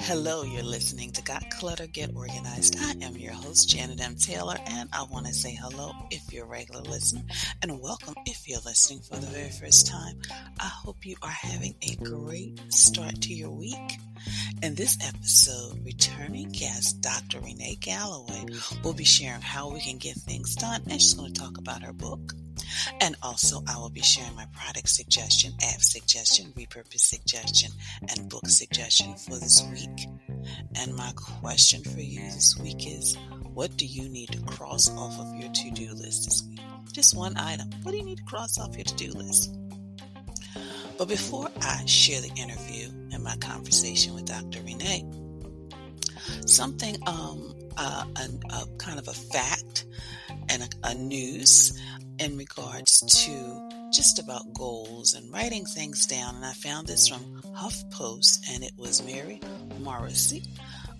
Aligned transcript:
Hello, 0.00 0.42
you're 0.44 0.62
listening 0.62 1.12
to 1.12 1.22
Got 1.22 1.50
Clutter, 1.50 1.86
Get 1.86 2.16
Organized. 2.16 2.76
I 2.80 2.94
am 3.02 3.14
your 3.18 3.34
host, 3.34 3.68
Janet 3.68 4.00
M. 4.00 4.16
Taylor, 4.16 4.56
and 4.66 4.88
I 4.90 5.02
want 5.10 5.26
to 5.26 5.34
say 5.34 5.54
hello 5.54 5.92
if 6.10 6.32
you're 6.32 6.46
a 6.46 6.48
regular 6.48 6.80
listener, 6.80 7.24
and 7.60 7.78
welcome 7.78 8.14
if 8.24 8.48
you're 8.48 8.60
listening 8.64 9.00
for 9.00 9.16
the 9.16 9.26
very 9.26 9.50
first 9.50 9.86
time. 9.86 10.18
I 10.58 10.68
hope 10.68 11.04
you 11.04 11.16
are 11.20 11.28
having 11.28 11.74
a 11.82 11.96
great 11.96 12.58
start 12.72 13.20
to 13.20 13.34
your 13.34 13.50
week. 13.50 13.98
In 14.62 14.76
this 14.76 14.96
episode, 15.06 15.84
returning 15.84 16.48
guest 16.52 17.02
Dr. 17.02 17.40
Renee 17.40 17.76
Galloway 17.82 18.46
will 18.82 18.94
be 18.94 19.04
sharing 19.04 19.42
how 19.42 19.70
we 19.70 19.82
can 19.82 19.98
get 19.98 20.16
things 20.16 20.54
done, 20.54 20.80
and 20.88 21.02
she's 21.02 21.12
going 21.12 21.34
to 21.34 21.38
talk 21.38 21.58
about 21.58 21.82
her 21.82 21.92
book. 21.92 22.32
And 23.00 23.16
also, 23.22 23.62
I 23.68 23.76
will 23.78 23.90
be 23.90 24.02
sharing 24.02 24.34
my 24.34 24.46
product 24.54 24.88
suggestion, 24.88 25.52
app 25.62 25.80
suggestion, 25.80 26.52
repurpose 26.56 27.00
suggestion, 27.00 27.70
and 28.08 28.28
book 28.28 28.48
suggestion 28.48 29.14
for 29.16 29.38
this 29.38 29.62
week. 29.72 30.08
And 30.76 30.94
my 30.94 31.12
question 31.14 31.82
for 31.82 32.00
you 32.00 32.20
this 32.20 32.56
week 32.58 32.86
is 32.86 33.16
what 33.54 33.76
do 33.76 33.86
you 33.86 34.08
need 34.08 34.30
to 34.32 34.40
cross 34.42 34.90
off 34.90 35.18
of 35.18 35.34
your 35.40 35.50
to 35.50 35.70
do 35.70 35.92
list 35.94 36.24
this 36.24 36.42
week? 36.48 36.60
Just 36.92 37.16
one 37.16 37.36
item. 37.36 37.70
What 37.82 37.92
do 37.92 37.98
you 37.98 38.04
need 38.04 38.18
to 38.18 38.24
cross 38.24 38.58
off 38.58 38.74
your 38.74 38.84
to 38.84 38.94
do 38.94 39.12
list? 39.12 39.54
But 40.98 41.08
before 41.08 41.50
I 41.60 41.84
share 41.84 42.20
the 42.20 42.32
interview 42.36 42.88
and 43.12 43.22
my 43.22 43.36
conversation 43.36 44.14
with 44.14 44.24
Dr. 44.24 44.62
Renee, 44.62 45.04
something, 46.46 46.96
um, 47.06 47.54
uh, 47.76 48.04
a, 48.16 48.54
a 48.54 48.66
kind 48.78 48.98
of 48.98 49.08
a 49.08 49.12
fact 49.12 49.84
and 50.48 50.62
a, 50.62 50.68
a 50.88 50.94
news 50.94 51.80
in 52.18 52.36
regards 52.36 53.00
to 53.24 53.90
just 53.92 54.18
about 54.18 54.52
goals 54.54 55.14
and 55.14 55.32
writing 55.32 55.64
things 55.64 56.06
down. 56.06 56.36
And 56.36 56.44
I 56.44 56.52
found 56.52 56.86
this 56.86 57.08
from 57.08 57.42
HuffPost, 57.54 58.40
and 58.50 58.64
it 58.64 58.72
was 58.76 59.04
Mary 59.04 59.40
Morrissey. 59.80 60.42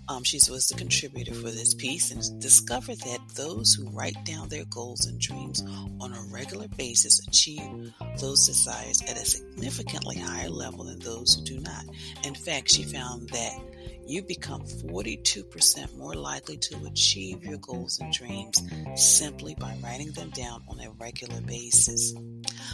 Um, 0.09 0.23
she 0.23 0.39
was 0.49 0.67
the 0.67 0.77
contributor 0.77 1.33
for 1.33 1.51
this 1.51 1.73
piece 1.73 2.11
and 2.11 2.41
discovered 2.41 2.99
that 2.99 3.19
those 3.35 3.73
who 3.73 3.89
write 3.89 4.15
down 4.23 4.47
their 4.47 4.63
goals 4.65 5.05
and 5.05 5.19
dreams 5.19 5.61
on 5.99 6.13
a 6.13 6.21
regular 6.31 6.69
basis 6.77 7.27
achieve 7.27 7.91
those 8.19 8.47
desires 8.47 9.01
at 9.01 9.17
a 9.17 9.25
significantly 9.25 10.17
higher 10.17 10.49
level 10.49 10.85
than 10.85 10.99
those 10.99 11.35
who 11.35 11.43
do 11.43 11.59
not. 11.59 11.83
In 12.23 12.35
fact, 12.35 12.69
she 12.69 12.83
found 12.83 13.27
that 13.29 13.59
you 14.07 14.21
become 14.21 14.61
42% 14.61 15.97
more 15.97 16.13
likely 16.13 16.57
to 16.57 16.85
achieve 16.85 17.43
your 17.43 17.57
goals 17.57 17.99
and 17.99 18.13
dreams 18.13 18.61
simply 18.95 19.53
by 19.55 19.75
writing 19.83 20.11
them 20.13 20.29
down 20.29 20.63
on 20.69 20.79
a 20.79 20.89
regular 20.91 21.41
basis. 21.41 22.13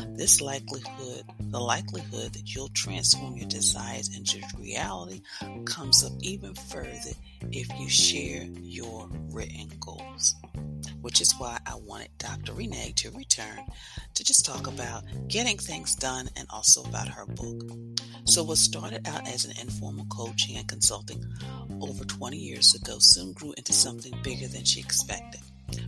This 0.09 0.41
likelihood, 0.41 1.23
the 1.39 1.59
likelihood 1.59 2.33
that 2.33 2.53
you'll 2.53 2.69
transform 2.69 3.35
your 3.35 3.47
desires 3.47 4.15
into 4.15 4.39
reality, 4.59 5.21
comes 5.65 6.03
up 6.03 6.13
even 6.21 6.53
further 6.53 7.11
if 7.51 7.67
you 7.79 7.89
share 7.89 8.43
your 8.61 9.09
written 9.31 9.71
goals 9.79 10.35
which 11.03 11.19
is 11.19 11.33
why 11.37 11.59
I 11.65 11.75
wanted 11.75 12.09
Dr. 12.17 12.53
Renee 12.53 12.93
to 12.95 13.11
return 13.11 13.59
to 14.13 14.23
just 14.23 14.45
talk 14.45 14.67
about 14.67 15.03
getting 15.27 15.57
things 15.57 15.95
done 15.95 16.29
and 16.37 16.47
also 16.49 16.81
about 16.83 17.09
her 17.09 17.25
book. 17.25 17.61
So, 18.25 18.43
what 18.43 18.57
started 18.57 19.05
out 19.07 19.27
as 19.27 19.43
an 19.43 19.53
informal 19.61 20.05
coaching 20.05 20.55
and 20.55 20.67
consulting 20.67 21.22
over 21.81 22.03
20 22.03 22.37
years 22.37 22.73
ago 22.75 22.95
soon 22.99 23.33
grew 23.33 23.53
into 23.57 23.73
something 23.73 24.13
bigger 24.23 24.47
than 24.47 24.63
she 24.63 24.79
expected. 24.79 25.41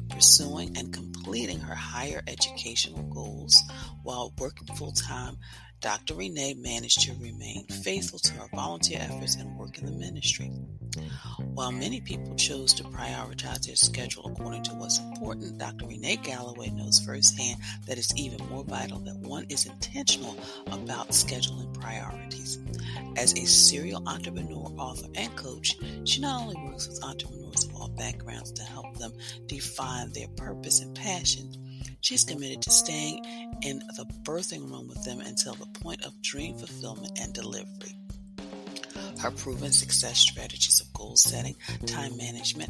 Pursuing 0.09 0.77
and 0.77 0.93
completing 0.93 1.59
her 1.59 1.75
higher 1.75 2.21
educational 2.27 3.03
goals 3.03 3.61
while 4.03 4.33
working 4.37 4.67
full 4.75 4.93
time 4.93 5.37
Dr. 5.85 6.15
Renee 6.15 6.55
managed 6.55 7.01
to 7.01 7.13
remain 7.21 7.67
faithful 7.67 8.17
to 8.17 8.33
her 8.33 8.47
volunteer 8.55 8.97
efforts 9.01 9.35
and 9.35 9.55
work 9.55 9.77
in 9.77 9.85
the 9.85 9.91
ministry. 9.91 10.47
While 11.53 11.71
many 11.71 12.01
people 12.01 12.33
chose 12.35 12.73
to 12.73 12.83
prioritize 12.83 13.67
their 13.67 13.75
schedule 13.75 14.25
according 14.25 14.63
to 14.63 14.71
what's 14.71 14.97
important, 14.99 15.59
Dr. 15.59 15.85
Renee 15.85 16.15
Galloway 16.17 16.69
knows 16.69 16.99
firsthand 16.99 17.59
that 17.85 17.97
it's 17.97 18.15
even 18.15 18.43
more 18.49 18.63
vital 18.63 18.99
that 18.99 19.17
one 19.17 19.45
is 19.49 19.67
intentional 19.67 20.35
about 20.71 21.09
scheduling 21.09 21.71
priorities. 21.79 22.57
As 23.15 23.33
a 23.33 23.45
serial 23.45 24.01
entrepreneur, 24.07 24.73
author, 24.77 25.07
and 25.15 25.35
coach, 25.35 25.77
she 26.05 26.19
not 26.19 26.41
only 26.41 26.55
works 26.65 26.87
with 26.87 27.03
entrepreneurs 27.03 27.64
backgrounds 27.95 28.51
to 28.53 28.63
help 28.63 28.97
them 28.97 29.13
define 29.47 30.11
their 30.13 30.27
purpose 30.35 30.81
and 30.81 30.95
passion, 30.95 31.65
She's 32.05 32.23
committed 32.23 32.61
to 32.61 32.69
staying 32.69 33.25
in 33.63 33.79
the 33.97 34.05
birthing 34.21 34.69
room 34.69 34.87
with 34.87 35.03
them 35.03 35.21
until 35.21 35.55
the 35.55 35.65
point 35.79 36.05
of 36.05 36.21
dream 36.21 36.55
fulfillment 36.55 37.17
and 37.19 37.33
delivery. 37.33 37.97
Her 39.17 39.31
proven 39.31 39.71
success 39.71 40.19
strategies 40.19 40.81
of 40.81 40.93
goal 40.93 41.15
setting, 41.15 41.55
time 41.87 42.15
management, 42.15 42.69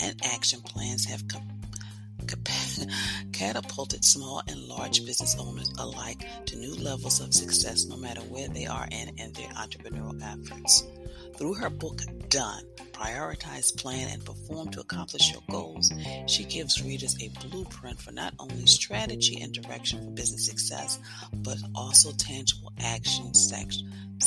and 0.00 0.18
action 0.24 0.62
plans 0.62 1.04
have 1.04 1.22
catapulted 3.32 4.06
small 4.06 4.40
and 4.48 4.58
large 4.58 5.04
business 5.04 5.36
owners 5.38 5.70
alike 5.78 6.24
to 6.46 6.56
new 6.56 6.74
levels 6.76 7.20
of 7.20 7.34
success 7.34 7.84
no 7.84 7.98
matter 7.98 8.22
where 8.22 8.48
they 8.48 8.64
are 8.64 8.88
in, 8.90 9.10
in 9.18 9.34
their 9.34 9.48
entrepreneurial 9.48 10.18
efforts. 10.22 10.84
Through 11.36 11.54
her 11.54 11.68
book, 11.68 12.00
Done 12.30 12.64
Prioritize, 13.02 13.76
Plan, 13.76 14.08
and 14.12 14.24
Perform 14.24 14.70
to 14.70 14.80
Accomplish 14.80 15.32
Your 15.32 15.42
Goals, 15.50 15.92
she 16.26 16.44
gives 16.44 16.84
readers 16.84 17.16
a 17.20 17.30
blueprint 17.48 18.00
for 18.00 18.12
not 18.12 18.32
only 18.38 18.64
strategy 18.66 19.40
and 19.42 19.52
direction 19.52 20.04
for 20.04 20.10
business 20.12 20.46
success, 20.46 21.00
but 21.38 21.58
also 21.74 22.12
tangible 22.12 22.72
action 22.80 23.34
steps 23.34 23.82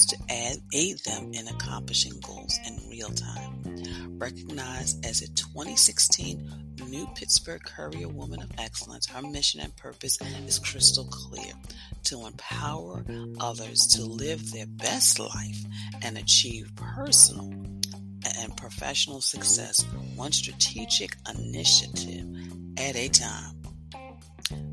to 0.08 0.18
add, 0.30 0.58
aid 0.74 0.98
them 1.06 1.32
in 1.34 1.48
accomplishing 1.48 2.20
goals 2.20 2.60
in 2.68 2.78
real 2.90 3.08
time. 3.12 3.64
Recognized 4.20 5.06
as 5.06 5.22
a 5.22 5.34
2016 5.36 6.66
New 6.90 7.08
Pittsburgh 7.16 7.64
Courier 7.64 8.10
Woman 8.10 8.42
of 8.42 8.52
Excellence, 8.58 9.08
her 9.08 9.22
mission 9.22 9.62
and 9.62 9.74
purpose 9.78 10.20
is 10.46 10.60
crystal 10.60 11.06
clear 11.06 11.54
to 12.04 12.26
empower 12.26 13.06
others 13.40 13.88
to 13.88 14.04
live 14.04 14.52
their 14.52 14.68
best 14.68 15.18
life 15.18 15.64
and 16.02 16.18
achieve 16.18 16.70
personal 16.76 17.50
and 18.40 18.56
professional 18.58 19.22
success 19.22 19.86
one 20.16 20.32
strategic 20.32 21.16
initiative 21.34 22.28
at 22.78 22.96
a 22.96 23.10
time. 23.10 23.56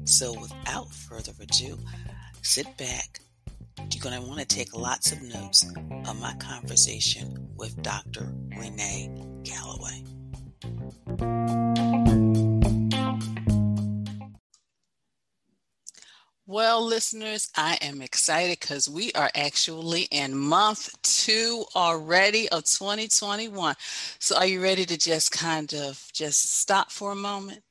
So, 0.04 0.32
without 0.38 0.92
further 0.92 1.32
ado, 1.40 1.78
sit 2.42 2.66
back. 2.76 3.20
You're 3.90 4.02
going 4.02 4.20
to 4.20 4.26
want 4.26 4.40
to 4.40 4.46
take 4.46 4.74
lots 4.76 5.12
of 5.12 5.22
notes 5.22 5.64
of 6.06 6.20
my 6.20 6.34
conversation 6.34 7.48
with 7.56 7.80
Dr. 7.82 8.32
Renee 8.56 9.10
Galloway. 9.44 10.04
Well, 16.46 16.84
listeners, 16.84 17.48
I 17.56 17.78
am 17.82 18.02
excited 18.02 18.58
because 18.60 18.88
we 18.88 19.12
are 19.12 19.30
actually 19.34 20.02
in 20.10 20.36
month 20.36 20.90
two 21.02 21.64
already 21.76 22.48
of 22.48 22.64
2021. 22.64 23.76
So, 24.18 24.36
are 24.36 24.46
you 24.46 24.62
ready 24.62 24.84
to 24.86 24.96
just 24.98 25.30
kind 25.32 25.72
of 25.74 26.08
just 26.12 26.52
stop 26.60 26.90
for 26.90 27.12
a 27.12 27.16
moment? 27.16 27.62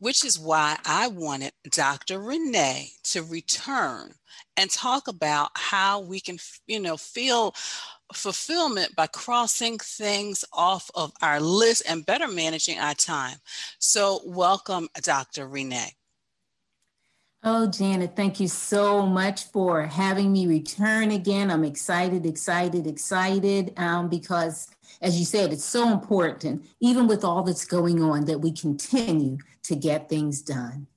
Which 0.00 0.24
is 0.24 0.38
why 0.38 0.78
I 0.86 1.08
wanted 1.08 1.52
Dr. 1.70 2.20
Renee 2.20 2.92
to 3.04 3.22
return 3.24 4.14
and 4.56 4.70
talk 4.70 5.08
about 5.08 5.50
how 5.56 6.00
we 6.00 6.20
can, 6.20 6.38
you 6.68 6.80
know, 6.80 6.96
feel 6.98 7.54
fulfillment 8.14 8.96
by 8.96 9.08
crossing 9.08 9.78
things 9.78 10.44
off 10.54 10.90
of 10.94 11.12
our 11.22 11.40
list 11.40 11.84
and 11.88 12.06
better 12.06 12.28
managing 12.28 12.78
our 12.80 12.94
time. 12.94 13.38
So, 13.80 14.22
welcome, 14.26 14.88
Dr. 15.02 15.48
Renee. 15.48 15.97
Oh, 17.44 17.68
Janet, 17.68 18.16
thank 18.16 18.40
you 18.40 18.48
so 18.48 19.06
much 19.06 19.44
for 19.44 19.82
having 19.82 20.32
me 20.32 20.48
return 20.48 21.12
again. 21.12 21.52
I'm 21.52 21.62
excited, 21.62 22.26
excited, 22.26 22.84
excited 22.84 23.72
um, 23.76 24.08
because, 24.08 24.68
as 25.00 25.20
you 25.20 25.24
said, 25.24 25.52
it's 25.52 25.64
so 25.64 25.88
important, 25.92 26.66
even 26.80 27.06
with 27.06 27.22
all 27.22 27.44
that's 27.44 27.64
going 27.64 28.02
on, 28.02 28.24
that 28.24 28.40
we 28.40 28.50
continue 28.50 29.38
to 29.62 29.76
get 29.76 30.08
things 30.08 30.42
done. 30.42 30.88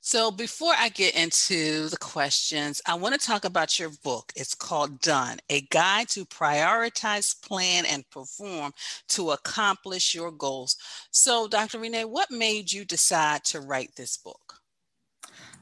So, 0.00 0.30
before 0.30 0.74
I 0.78 0.90
get 0.90 1.16
into 1.16 1.88
the 1.88 1.96
questions, 1.96 2.80
I 2.86 2.94
want 2.94 3.20
to 3.20 3.26
talk 3.26 3.44
about 3.44 3.76
your 3.76 3.90
book. 4.04 4.32
It's 4.36 4.54
called 4.54 5.00
Done 5.00 5.38
A 5.50 5.62
Guide 5.62 6.08
to 6.10 6.24
Prioritize, 6.26 7.34
Plan, 7.42 7.84
and 7.84 8.08
Perform 8.10 8.72
to 9.08 9.32
Accomplish 9.32 10.14
Your 10.14 10.30
Goals. 10.30 10.76
So, 11.10 11.48
Dr. 11.48 11.80
Renee, 11.80 12.04
what 12.04 12.30
made 12.30 12.70
you 12.70 12.84
decide 12.84 13.44
to 13.46 13.60
write 13.60 13.96
this 13.96 14.16
book? 14.16 14.60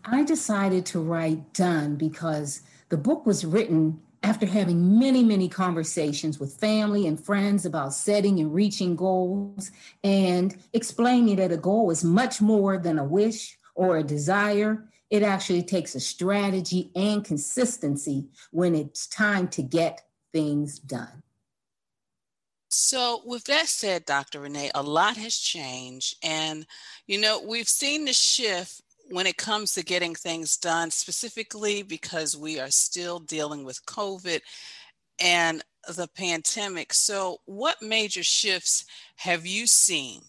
I 0.04 0.24
decided 0.24 0.84
to 0.86 1.00
write 1.00 1.52
Done 1.54 1.96
because 1.96 2.62
the 2.88 2.96
book 2.96 3.24
was 3.24 3.44
written 3.44 4.00
after 4.24 4.46
having 4.46 4.98
many, 4.98 5.22
many 5.22 5.48
conversations 5.48 6.38
with 6.38 6.58
family 6.58 7.06
and 7.06 7.22
friends 7.22 7.66
about 7.66 7.94
setting 7.94 8.40
and 8.40 8.54
reaching 8.54 8.96
goals 8.96 9.70
and 10.04 10.56
explaining 10.72 11.36
that 11.36 11.52
a 11.52 11.56
goal 11.56 11.90
is 11.90 12.04
much 12.04 12.40
more 12.40 12.78
than 12.78 12.98
a 12.98 13.04
wish 13.04 13.58
or 13.74 13.96
a 13.96 14.02
desire. 14.02 14.88
It 15.10 15.22
actually 15.22 15.62
takes 15.62 15.94
a 15.94 16.00
strategy 16.00 16.90
and 16.94 17.24
consistency 17.24 18.26
when 18.50 18.74
it's 18.74 19.06
time 19.06 19.48
to 19.48 19.62
get 19.62 20.02
things 20.32 20.78
done. 20.78 21.22
So, 22.70 23.20
with 23.26 23.44
that 23.44 23.68
said, 23.68 24.06
Dr. 24.06 24.40
Renee, 24.40 24.70
a 24.74 24.82
lot 24.82 25.18
has 25.18 25.36
changed. 25.36 26.16
And, 26.22 26.66
you 27.06 27.20
know, 27.20 27.42
we've 27.46 27.68
seen 27.68 28.06
the 28.06 28.14
shift 28.14 28.80
when 29.12 29.26
it 29.26 29.36
comes 29.36 29.74
to 29.74 29.84
getting 29.84 30.14
things 30.14 30.56
done, 30.56 30.90
specifically 30.90 31.82
because 31.82 32.34
we 32.34 32.58
are 32.58 32.70
still 32.70 33.18
dealing 33.18 33.62
with 33.62 33.84
COVID 33.84 34.40
and 35.20 35.62
the 35.86 36.08
pandemic. 36.16 36.94
So, 36.94 37.38
what 37.44 37.82
major 37.82 38.22
shifts 38.22 38.86
have 39.16 39.46
you 39.46 39.66
seen 39.66 40.22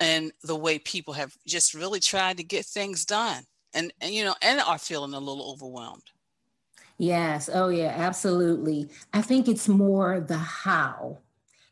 in 0.00 0.32
the 0.42 0.54
way 0.54 0.78
people 0.78 1.14
have 1.14 1.34
just 1.46 1.72
really 1.72 1.98
tried 2.00 2.36
to 2.36 2.44
get 2.44 2.66
things 2.66 3.06
done 3.06 3.44
and, 3.72 3.90
and 4.02 4.12
you 4.12 4.24
know, 4.24 4.34
and 4.42 4.60
are 4.60 4.78
feeling 4.78 5.14
a 5.14 5.18
little 5.18 5.50
overwhelmed? 5.52 6.02
Yes. 6.98 7.48
Oh, 7.50 7.70
yeah, 7.70 7.94
absolutely. 7.96 8.90
I 9.14 9.22
think 9.22 9.48
it's 9.48 9.66
more 9.66 10.20
the 10.20 10.36
how 10.36 11.20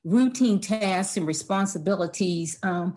routine 0.02 0.60
tasks 0.60 1.18
and 1.18 1.26
responsibilities 1.26 2.58
um, 2.62 2.96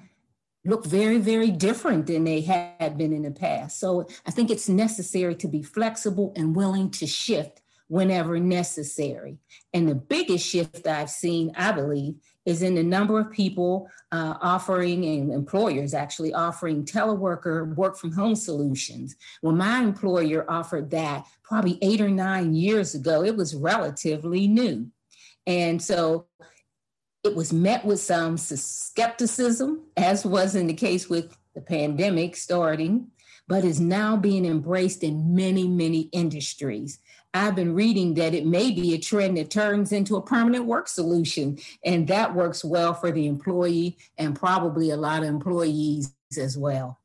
look 0.64 0.86
very, 0.86 1.18
very 1.18 1.50
different 1.50 2.08
than 2.08 2.24
they 2.24 2.42
had 2.42 2.98
been 2.98 3.14
in 3.14 3.24
the 3.24 3.32
past. 3.32 3.80
So 3.80 4.06
I 4.26 4.32
think 4.32 4.52
it's 4.52 4.70
necessary 4.70 5.36
to 5.36 5.48
be 5.48 5.64
flexible 5.64 6.34
and 6.36 6.56
willing 6.56 6.92
to 6.92 7.08
shift 7.08 7.62
whenever 7.88 8.40
necessary. 8.40 9.38
And 9.74 9.90
the 9.90 9.96
biggest 9.96 10.48
shift 10.48 10.88
I've 10.88 11.10
seen, 11.10 11.52
I 11.58 11.74
believe, 11.74 12.16
is 12.46 12.62
in 12.62 12.76
the 12.76 12.84
number 12.84 13.20
of 13.20 13.32
people 13.32 13.90
uh, 14.12 14.36
offering 14.42 15.04
and 15.04 15.32
employers 15.32 15.94
actually 15.94 16.34
offering 16.34 16.86
teleworker 16.86 17.76
work 17.76 17.98
from 17.98 18.14
home 18.14 18.36
solutions. 18.36 19.16
When 19.42 19.58
my 19.58 19.82
employer 19.82 20.50
offered 20.50 20.90
that 20.92 21.26
probably 21.44 21.78
eight 21.82 22.00
or 22.00 22.10
nine 22.10 22.56
years 22.56 22.96
ago, 22.96 23.26
it 23.26 23.36
was 23.36 23.56
relatively 23.56 24.48
new. 24.48 24.88
And 25.46 25.82
so 25.82 26.28
it 27.24 27.36
was 27.36 27.54
met 27.54 27.86
with 27.86 28.00
some 28.00 28.38
skepticism, 28.38 29.82
as 29.96 30.26
was 30.26 30.56
in 30.56 30.68
the 30.68 30.74
case 30.74 31.10
with 31.10 31.38
the 31.54 31.62
pandemic 31.62 32.36
starting, 32.36 33.08
but 33.48 33.64
is 33.64 33.80
now 33.80 34.16
being 34.16 34.46
embraced 34.46 35.04
in 35.04 35.36
many, 35.36 35.68
many 35.68 36.02
industries. 36.14 37.00
I've 37.34 37.56
been 37.56 37.76
reading 37.76 38.16
that 38.16 38.34
it 38.34 38.46
may 38.46 38.72
be 38.72 38.94
a 38.94 39.00
trend 39.00 39.38
that 39.38 39.52
turns 39.52 39.92
into 39.92 40.18
a 40.18 40.22
permanent 40.22 40.66
work 40.66 40.88
solution, 40.88 41.60
and 41.86 42.08
that 42.08 42.34
works 42.34 42.64
well 42.64 42.94
for 42.94 43.12
the 43.12 43.28
employee 43.28 43.98
and 44.18 44.36
probably 44.36 44.90
a 44.90 44.98
lot 44.98 45.22
of 45.22 45.30
employees 45.30 46.14
as 46.38 46.58
well. 46.58 47.00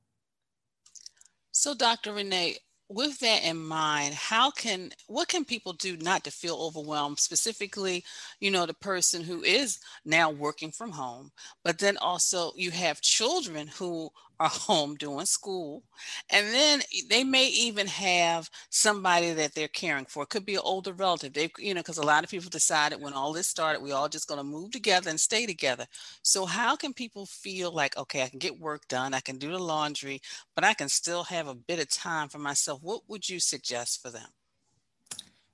So, 1.52 1.74
Dr. 1.74 2.12
Renee, 2.12 2.56
with 2.88 3.18
that 3.18 3.42
in 3.44 3.56
mind 3.56 4.14
how 4.14 4.50
can 4.50 4.90
what 5.08 5.28
can 5.28 5.44
people 5.44 5.72
do 5.72 5.96
not 5.96 6.22
to 6.22 6.30
feel 6.30 6.56
overwhelmed 6.56 7.18
specifically 7.18 8.04
you 8.40 8.50
know 8.50 8.64
the 8.64 8.74
person 8.74 9.22
who 9.22 9.42
is 9.42 9.80
now 10.04 10.30
working 10.30 10.70
from 10.70 10.92
home 10.92 11.30
but 11.64 11.78
then 11.78 11.96
also 11.98 12.52
you 12.54 12.70
have 12.70 13.00
children 13.00 13.66
who 13.66 14.08
are 14.38 14.48
home 14.48 14.94
doing 14.96 15.26
school. 15.26 15.82
And 16.30 16.46
then 16.52 16.82
they 17.08 17.24
may 17.24 17.46
even 17.48 17.86
have 17.86 18.50
somebody 18.70 19.32
that 19.32 19.54
they're 19.54 19.68
caring 19.68 20.04
for. 20.04 20.22
It 20.22 20.28
could 20.28 20.44
be 20.44 20.54
an 20.56 20.62
older 20.64 20.92
relative. 20.92 21.32
They, 21.32 21.50
you 21.58 21.74
know, 21.74 21.80
because 21.80 21.98
a 21.98 22.02
lot 22.02 22.24
of 22.24 22.30
people 22.30 22.50
decided 22.50 23.00
when 23.00 23.12
all 23.12 23.32
this 23.32 23.46
started, 23.46 23.82
we 23.82 23.92
all 23.92 24.08
just 24.08 24.28
going 24.28 24.38
to 24.38 24.44
move 24.44 24.70
together 24.72 25.10
and 25.10 25.20
stay 25.20 25.46
together. 25.46 25.86
So 26.22 26.44
how 26.44 26.76
can 26.76 26.92
people 26.92 27.26
feel 27.26 27.72
like, 27.72 27.96
okay, 27.96 28.22
I 28.22 28.28
can 28.28 28.38
get 28.38 28.60
work 28.60 28.86
done, 28.88 29.14
I 29.14 29.20
can 29.20 29.38
do 29.38 29.50
the 29.50 29.58
laundry, 29.58 30.20
but 30.54 30.64
I 30.64 30.74
can 30.74 30.88
still 30.88 31.24
have 31.24 31.48
a 31.48 31.54
bit 31.54 31.80
of 31.80 31.88
time 31.88 32.28
for 32.28 32.38
myself? 32.38 32.80
What 32.82 33.02
would 33.08 33.28
you 33.28 33.40
suggest 33.40 34.02
for 34.02 34.10
them? 34.10 34.28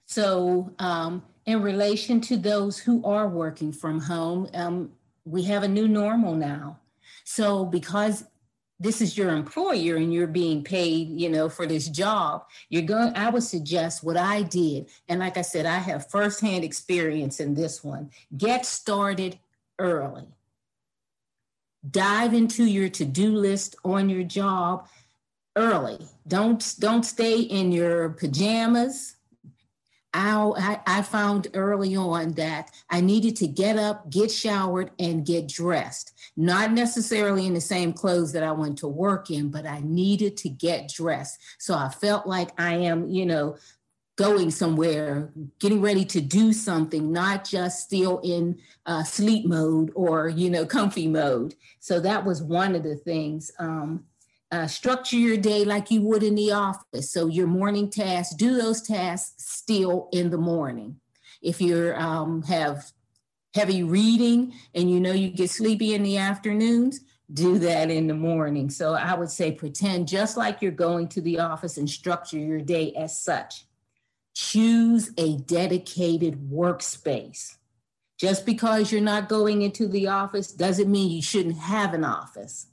So, 0.06 0.70
um, 0.78 1.22
in 1.46 1.62
relation 1.62 2.20
to 2.22 2.36
those 2.36 2.78
who 2.78 3.02
are 3.04 3.28
working 3.28 3.72
from 3.72 3.98
home, 3.98 4.48
um, 4.52 4.92
we 5.24 5.42
have 5.44 5.62
a 5.62 5.68
new 5.68 5.88
normal 5.88 6.34
now. 6.34 6.78
So, 7.24 7.64
because 7.64 8.24
this 8.80 9.00
is 9.00 9.16
your 9.16 9.30
employer 9.30 9.96
and 9.96 10.12
you're 10.12 10.26
being 10.26 10.64
paid, 10.64 11.08
you 11.08 11.28
know, 11.28 11.48
for 11.48 11.66
this 11.66 11.88
job, 11.88 12.46
you're 12.68 12.82
going, 12.82 13.14
I 13.14 13.30
would 13.30 13.44
suggest 13.44 14.02
what 14.02 14.16
I 14.16 14.42
did. 14.42 14.88
And 15.08 15.20
like 15.20 15.36
I 15.36 15.42
said, 15.42 15.66
I 15.66 15.78
have 15.78 16.10
firsthand 16.10 16.64
experience 16.64 17.38
in 17.38 17.54
this 17.54 17.84
one. 17.84 18.10
Get 18.36 18.66
started 18.66 19.38
early. 19.78 20.26
Dive 21.88 22.34
into 22.34 22.64
your 22.64 22.88
to-do 22.88 23.32
list 23.34 23.76
on 23.84 24.08
your 24.08 24.24
job 24.24 24.88
early. 25.56 25.98
Don't 26.26 26.74
don't 26.78 27.04
stay 27.04 27.40
in 27.40 27.72
your 27.72 28.10
pajamas 28.10 29.16
I, 30.14 30.80
I 30.86 31.02
found 31.02 31.48
early 31.54 31.96
on 31.96 32.32
that 32.32 32.70
I 32.90 33.00
needed 33.00 33.36
to 33.36 33.46
get 33.46 33.78
up, 33.78 34.10
get 34.10 34.30
showered, 34.30 34.90
and 34.98 35.24
get 35.24 35.48
dressed. 35.48 36.12
Not 36.36 36.72
necessarily 36.72 37.46
in 37.46 37.54
the 37.54 37.60
same 37.60 37.92
clothes 37.92 38.32
that 38.32 38.42
I 38.42 38.52
went 38.52 38.78
to 38.78 38.88
work 38.88 39.30
in, 39.30 39.50
but 39.50 39.66
I 39.66 39.80
needed 39.80 40.36
to 40.38 40.48
get 40.48 40.88
dressed. 40.88 41.40
So 41.58 41.74
I 41.74 41.88
felt 41.88 42.26
like 42.26 42.50
I 42.60 42.74
am, 42.74 43.08
you 43.08 43.24
know, 43.24 43.56
going 44.16 44.50
somewhere, 44.50 45.32
getting 45.58 45.80
ready 45.80 46.04
to 46.04 46.20
do 46.20 46.52
something, 46.52 47.10
not 47.10 47.44
just 47.44 47.82
still 47.82 48.20
in 48.22 48.58
uh, 48.84 49.02
sleep 49.02 49.46
mode 49.46 49.90
or, 49.94 50.28
you 50.28 50.50
know, 50.50 50.66
comfy 50.66 51.08
mode. 51.08 51.54
So 51.80 51.98
that 52.00 52.24
was 52.24 52.42
one 52.42 52.74
of 52.74 52.82
the 52.82 52.96
things. 52.96 53.50
Um, 53.58 54.04
uh, 54.52 54.66
structure 54.66 55.16
your 55.16 55.38
day 55.38 55.64
like 55.64 55.90
you 55.90 56.02
would 56.02 56.22
in 56.22 56.34
the 56.34 56.52
office. 56.52 57.10
So 57.10 57.26
your 57.26 57.46
morning 57.46 57.88
tasks, 57.88 58.34
do 58.34 58.54
those 58.56 58.82
tasks 58.82 59.32
still 59.38 60.10
in 60.12 60.28
the 60.28 60.38
morning. 60.38 61.00
If 61.40 61.60
you 61.60 61.94
um, 61.96 62.42
have 62.42 62.92
heavy 63.54 63.82
reading 63.82 64.52
and 64.74 64.90
you 64.90 65.00
know 65.00 65.12
you 65.12 65.30
get 65.30 65.50
sleepy 65.50 65.94
in 65.94 66.02
the 66.02 66.18
afternoons, 66.18 67.00
do 67.32 67.58
that 67.60 67.90
in 67.90 68.06
the 68.06 68.14
morning. 68.14 68.68
So 68.68 68.92
I 68.92 69.14
would 69.14 69.30
say 69.30 69.52
pretend 69.52 70.06
just 70.06 70.36
like 70.36 70.60
you're 70.60 70.70
going 70.70 71.08
to 71.08 71.22
the 71.22 71.40
office 71.40 71.78
and 71.78 71.88
structure 71.88 72.38
your 72.38 72.60
day 72.60 72.92
as 72.92 73.18
such. 73.18 73.64
Choose 74.34 75.10
a 75.16 75.38
dedicated 75.38 76.50
workspace. 76.50 77.56
Just 78.18 78.44
because 78.44 78.92
you're 78.92 79.00
not 79.00 79.30
going 79.30 79.62
into 79.62 79.88
the 79.88 80.08
office 80.08 80.52
doesn't 80.52 80.90
mean 80.90 81.10
you 81.10 81.22
shouldn't 81.22 81.56
have 81.56 81.94
an 81.94 82.04
office 82.04 82.66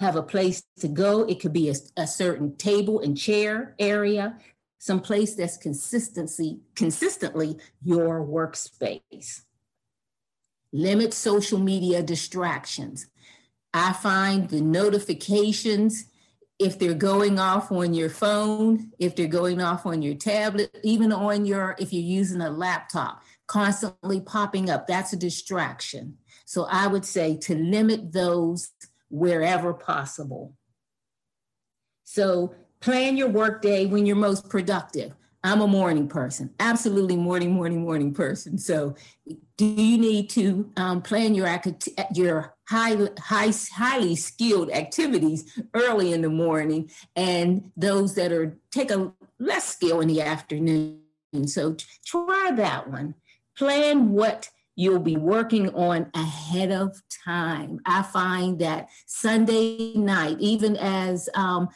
have 0.00 0.16
a 0.16 0.22
place 0.22 0.62
to 0.80 0.88
go. 0.88 1.22
It 1.24 1.40
could 1.40 1.52
be 1.52 1.70
a, 1.70 1.74
a 1.96 2.06
certain 2.06 2.56
table 2.56 3.00
and 3.00 3.16
chair 3.16 3.74
area, 3.78 4.38
some 4.78 5.00
place 5.00 5.34
that's 5.34 5.56
consistency, 5.56 6.60
consistently 6.74 7.56
your 7.82 8.24
workspace. 8.24 9.42
Limit 10.72 11.14
social 11.14 11.58
media 11.58 12.02
distractions. 12.02 13.06
I 13.72 13.92
find 13.92 14.48
the 14.48 14.60
notifications, 14.60 16.06
if 16.58 16.78
they're 16.78 16.94
going 16.94 17.38
off 17.38 17.70
on 17.70 17.92
your 17.92 18.08
phone, 18.08 18.92
if 18.98 19.14
they're 19.14 19.26
going 19.26 19.60
off 19.60 19.84
on 19.86 20.02
your 20.02 20.14
tablet, 20.14 20.74
even 20.82 21.12
on 21.12 21.44
your, 21.44 21.76
if 21.78 21.92
you're 21.92 22.02
using 22.02 22.40
a 22.40 22.50
laptop, 22.50 23.22
constantly 23.46 24.20
popping 24.20 24.70
up, 24.70 24.86
that's 24.86 25.12
a 25.12 25.16
distraction. 25.16 26.16
So 26.46 26.66
I 26.70 26.86
would 26.86 27.04
say 27.04 27.36
to 27.38 27.54
limit 27.54 28.12
those 28.12 28.70
wherever 29.08 29.72
possible. 29.72 30.54
So 32.04 32.54
plan 32.80 33.16
your 33.16 33.28
workday 33.28 33.86
when 33.86 34.06
you're 34.06 34.16
most 34.16 34.48
productive. 34.48 35.12
I'm 35.46 35.60
a 35.60 35.68
morning 35.68 36.08
person, 36.08 36.52
absolutely 36.58 37.14
morning, 37.14 37.52
morning, 37.52 37.82
morning 37.82 38.12
person. 38.12 38.58
So, 38.58 38.96
do 39.56 39.64
you 39.64 39.96
need 39.96 40.28
to 40.30 40.72
um, 40.76 41.02
plan 41.02 41.36
your 41.36 41.46
your 42.14 42.56
high, 42.68 42.96
high, 43.20 43.52
highly 43.72 44.16
skilled 44.16 44.72
activities 44.72 45.56
early 45.72 46.12
in 46.12 46.22
the 46.22 46.30
morning, 46.30 46.90
and 47.14 47.70
those 47.76 48.16
that 48.16 48.32
are 48.32 48.58
take 48.72 48.90
a 48.90 49.12
less 49.38 49.68
skill 49.68 50.00
in 50.00 50.08
the 50.08 50.20
afternoon? 50.20 51.00
So, 51.46 51.76
try 52.04 52.50
that 52.56 52.90
one. 52.90 53.14
Plan 53.56 54.10
what 54.10 54.50
you'll 54.76 55.00
be 55.00 55.16
working 55.16 55.74
on 55.74 56.10
ahead 56.14 56.70
of 56.70 57.02
time. 57.24 57.80
I 57.86 58.02
find 58.02 58.58
that 58.60 58.90
Sunday 59.06 59.94
night, 59.94 60.36
even 60.38 60.76
as 60.76 61.28
um, 61.34 61.68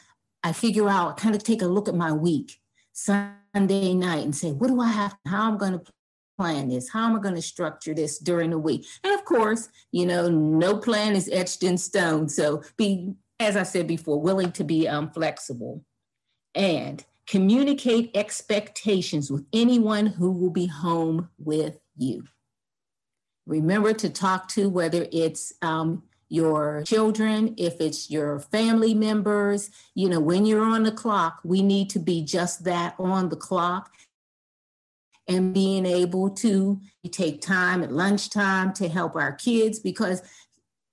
I 0.43 0.53
figure 0.53 0.87
out, 0.87 1.17
kind 1.17 1.35
of 1.35 1.43
take 1.43 1.63
a 1.63 1.67
look 1.67 1.89
at 1.89 1.95
my 1.95 2.11
week, 2.11 2.59
Sunday 2.93 3.93
night, 3.95 4.23
and 4.23 4.35
say, 4.35 4.51
what 4.51 4.67
do 4.67 4.79
I 4.79 4.87
have? 4.87 5.17
How 5.25 5.47
am 5.47 5.53
I'm 5.53 5.57
going 5.57 5.73
to 5.73 5.91
plan 6.37 6.69
this? 6.69 6.89
How 6.89 7.05
am 7.09 7.15
I 7.15 7.19
going 7.19 7.35
to 7.35 7.41
structure 7.41 7.93
this 7.93 8.19
during 8.19 8.51
the 8.51 8.59
week? 8.59 8.85
And 9.03 9.13
of 9.13 9.25
course, 9.25 9.69
you 9.91 10.05
know, 10.05 10.29
no 10.29 10.77
plan 10.77 11.15
is 11.15 11.29
etched 11.31 11.63
in 11.63 11.77
stone. 11.77 12.29
So 12.29 12.61
be, 12.77 13.13
as 13.39 13.57
I 13.57 13.63
said 13.63 13.87
before, 13.87 14.21
willing 14.21 14.51
to 14.53 14.63
be 14.63 14.87
um, 14.87 15.09
flexible 15.11 15.83
and 16.53 17.03
communicate 17.27 18.11
expectations 18.15 19.31
with 19.31 19.45
anyone 19.53 20.05
who 20.05 20.31
will 20.31 20.49
be 20.49 20.67
home 20.67 21.29
with 21.39 21.79
you. 21.95 22.23
Remember 23.51 23.91
to 23.91 24.09
talk 24.09 24.47
to 24.49 24.69
whether 24.69 25.07
it's 25.11 25.51
um, 25.61 26.03
your 26.29 26.83
children, 26.85 27.53
if 27.57 27.81
it's 27.81 28.09
your 28.09 28.39
family 28.39 28.93
members, 28.93 29.69
you 29.93 30.07
know, 30.07 30.21
when 30.21 30.45
you're 30.45 30.63
on 30.63 30.83
the 30.83 30.91
clock, 30.91 31.41
we 31.43 31.61
need 31.61 31.89
to 31.89 31.99
be 31.99 32.23
just 32.23 32.63
that 32.63 32.95
on 32.97 33.27
the 33.27 33.35
clock 33.35 33.91
and 35.27 35.53
being 35.53 35.85
able 35.85 36.29
to 36.29 36.79
take 37.11 37.41
time 37.41 37.83
at 37.83 37.91
lunchtime 37.91 38.71
to 38.71 38.87
help 38.87 39.17
our 39.17 39.33
kids 39.33 39.79
because 39.79 40.21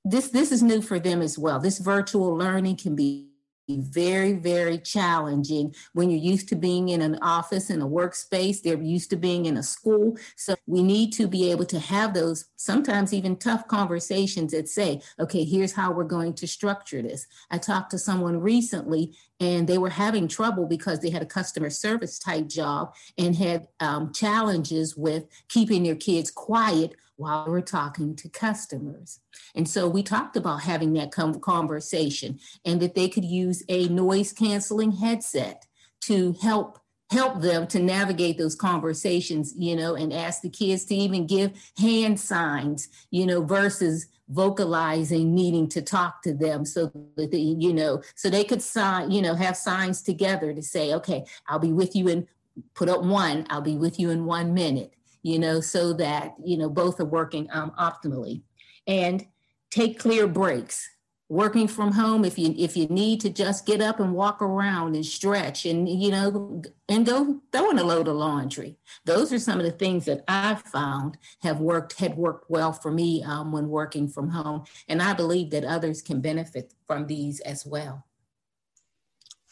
this 0.05 0.31
this 0.31 0.51
is 0.51 0.61
new 0.61 0.83
for 0.83 0.99
them 0.99 1.23
as 1.23 1.39
well. 1.39 1.61
This 1.61 1.79
virtual 1.79 2.35
learning 2.35 2.79
can 2.79 2.97
be 2.97 3.28
very, 3.77 4.33
very 4.33 4.79
challenging 4.79 5.75
when 5.93 6.11
you're 6.11 6.19
used 6.19 6.49
to 6.49 6.57
being 6.57 6.89
in 6.89 7.03
an 7.03 7.19
office 7.21 7.71
in 7.71 7.83
a 7.83 7.87
workspace. 7.87 8.63
They're 8.63 8.81
used 8.81 9.11
to 9.11 9.17
being 9.17 9.47
in 9.47 9.57
a 9.57 9.63
school. 9.63 10.17
So 10.37 10.55
we 10.67 10.83
need 10.83 11.13
to 11.15 11.27
be 11.27 11.51
able 11.51 11.67
to 11.67 11.79
have 11.79 12.15
those 12.15 12.47
sometimes 12.57 13.13
even 13.13 13.37
tough 13.37 13.69
conversations 13.69 14.53
that 14.53 14.69
say, 14.69 15.01
okay, 15.21 15.45
here's 15.45 15.73
how 15.73 15.93
we're 15.93 16.05
going 16.05 16.35
to 16.35 16.47
structure 16.47 17.03
this. 17.03 17.27
I 17.51 17.59
talked 17.59 17.91
to 17.91 17.99
someone 17.99 18.41
recently 18.41 19.15
and 19.41 19.69
they 19.69 19.79
were 19.79 19.91
having 19.91 20.29
trouble 20.29 20.67
because 20.67 21.01
they 21.01 21.11
had 21.11 21.23
a 21.23 21.27
customer 21.27 21.71
service 21.71 22.19
type 22.19 22.49
job 22.49 22.95
and 23.17 23.37
had 23.37 23.69
um, 23.81 24.13
challenges 24.13 24.97
with 24.97 25.27
keeping 25.49 25.83
their 25.83 25.95
kids 25.95 26.31
quiet 26.31 26.95
while 27.19 27.45
we're 27.49 27.61
talking 27.61 28.15
to 28.15 28.29
customers. 28.29 29.21
And 29.55 29.69
so 29.69 29.89
we 29.89 30.03
talked 30.03 30.37
about 30.37 30.63
having 30.63 30.93
that 30.95 31.13
conversation 31.13 32.39
and 32.65 32.81
that 32.81 32.95
they 32.95 33.09
could 33.09 33.25
use 33.25 33.63
a 33.69 33.89
noise 33.89 34.33
canceling 34.33 34.93
headset 34.93 35.67
to 36.03 36.33
help 36.41 36.79
help 37.11 37.41
them 37.41 37.67
to 37.67 37.79
navigate 37.79 38.37
those 38.37 38.55
conversations, 38.55 39.55
you 39.57 39.75
know, 39.75 39.95
and 39.95 40.13
ask 40.13 40.43
the 40.43 40.51
kids 40.51 40.85
to 40.85 40.95
even 40.95 41.27
give 41.27 41.51
hand 41.79 42.21
signs, 42.21 42.89
you 43.11 43.25
know, 43.25 43.43
versus 43.43 44.07
vocalizing 44.29 45.35
needing 45.35 45.67
to 45.67 45.81
talk 45.81 46.21
to 46.21 46.35
them 46.35 46.67
so 46.67 46.93
that 47.17 47.31
they, 47.31 47.39
you 47.39 47.73
know, 47.73 48.03
so 48.15 48.29
they 48.29 48.45
could 48.45 48.61
sign, 48.61 49.11
you 49.11 49.23
know, 49.23 49.35
have 49.35 49.57
signs 49.57 50.03
together 50.03 50.53
to 50.53 50.63
say, 50.63 50.93
okay, 50.93 51.25
I'll 51.49 51.59
be 51.59 51.73
with 51.73 51.97
you 51.97 52.09
in 52.09 52.29
put 52.75 52.91
up 52.91 53.03
one, 53.03 53.47
I'll 53.49 53.63
be 53.63 53.79
with 53.79 53.99
you 53.99 54.11
in 54.11 54.27
one 54.27 54.53
minute 54.53 54.93
you 55.29 55.39
know, 55.39 55.61
so 55.61 55.93
that, 55.95 56.35
you 56.43 56.57
know, 56.57 56.69
both 56.69 56.99
are 57.01 57.05
working 57.05 57.49
um, 57.53 57.73
optimally. 57.79 58.43
And 58.87 59.27
take 59.71 59.99
clear 59.99 60.27
breaks. 60.27 60.89
Working 61.31 61.69
from 61.69 61.93
home, 61.93 62.25
if 62.25 62.39
you 62.39 62.55
if 62.57 62.75
you 62.75 62.87
need 62.87 63.21
to 63.21 63.29
just 63.29 63.67
get 63.67 63.83
up 63.83 64.01
and 64.01 64.15
walk 64.15 64.41
around 64.41 64.95
and 64.95 65.05
stretch 65.05 65.67
and 65.67 65.87
you 65.87 66.11
know 66.11 66.63
and 66.89 67.05
go 67.05 67.43
throw 67.53 67.69
in 67.69 67.79
a 67.79 67.85
load 67.85 68.09
of 68.09 68.17
laundry. 68.17 68.79
Those 69.05 69.31
are 69.31 69.39
some 69.39 69.61
of 69.61 69.67
the 69.67 69.73
things 69.73 70.07
that 70.07 70.25
I've 70.27 70.63
found 70.63 71.19
have 71.43 71.61
worked 71.61 71.99
had 71.99 72.17
worked 72.17 72.49
well 72.49 72.73
for 72.73 72.91
me 72.91 73.23
um, 73.23 73.53
when 73.53 73.69
working 73.69 74.09
from 74.09 74.31
home, 74.31 74.65
and 74.89 75.03
I 75.03 75.13
believe 75.13 75.51
that 75.51 75.65
others 75.65 76.01
can 76.01 76.23
benefit 76.23 76.73
from 76.87 77.07
these 77.07 77.41
as 77.41 77.67
well. 77.67 78.07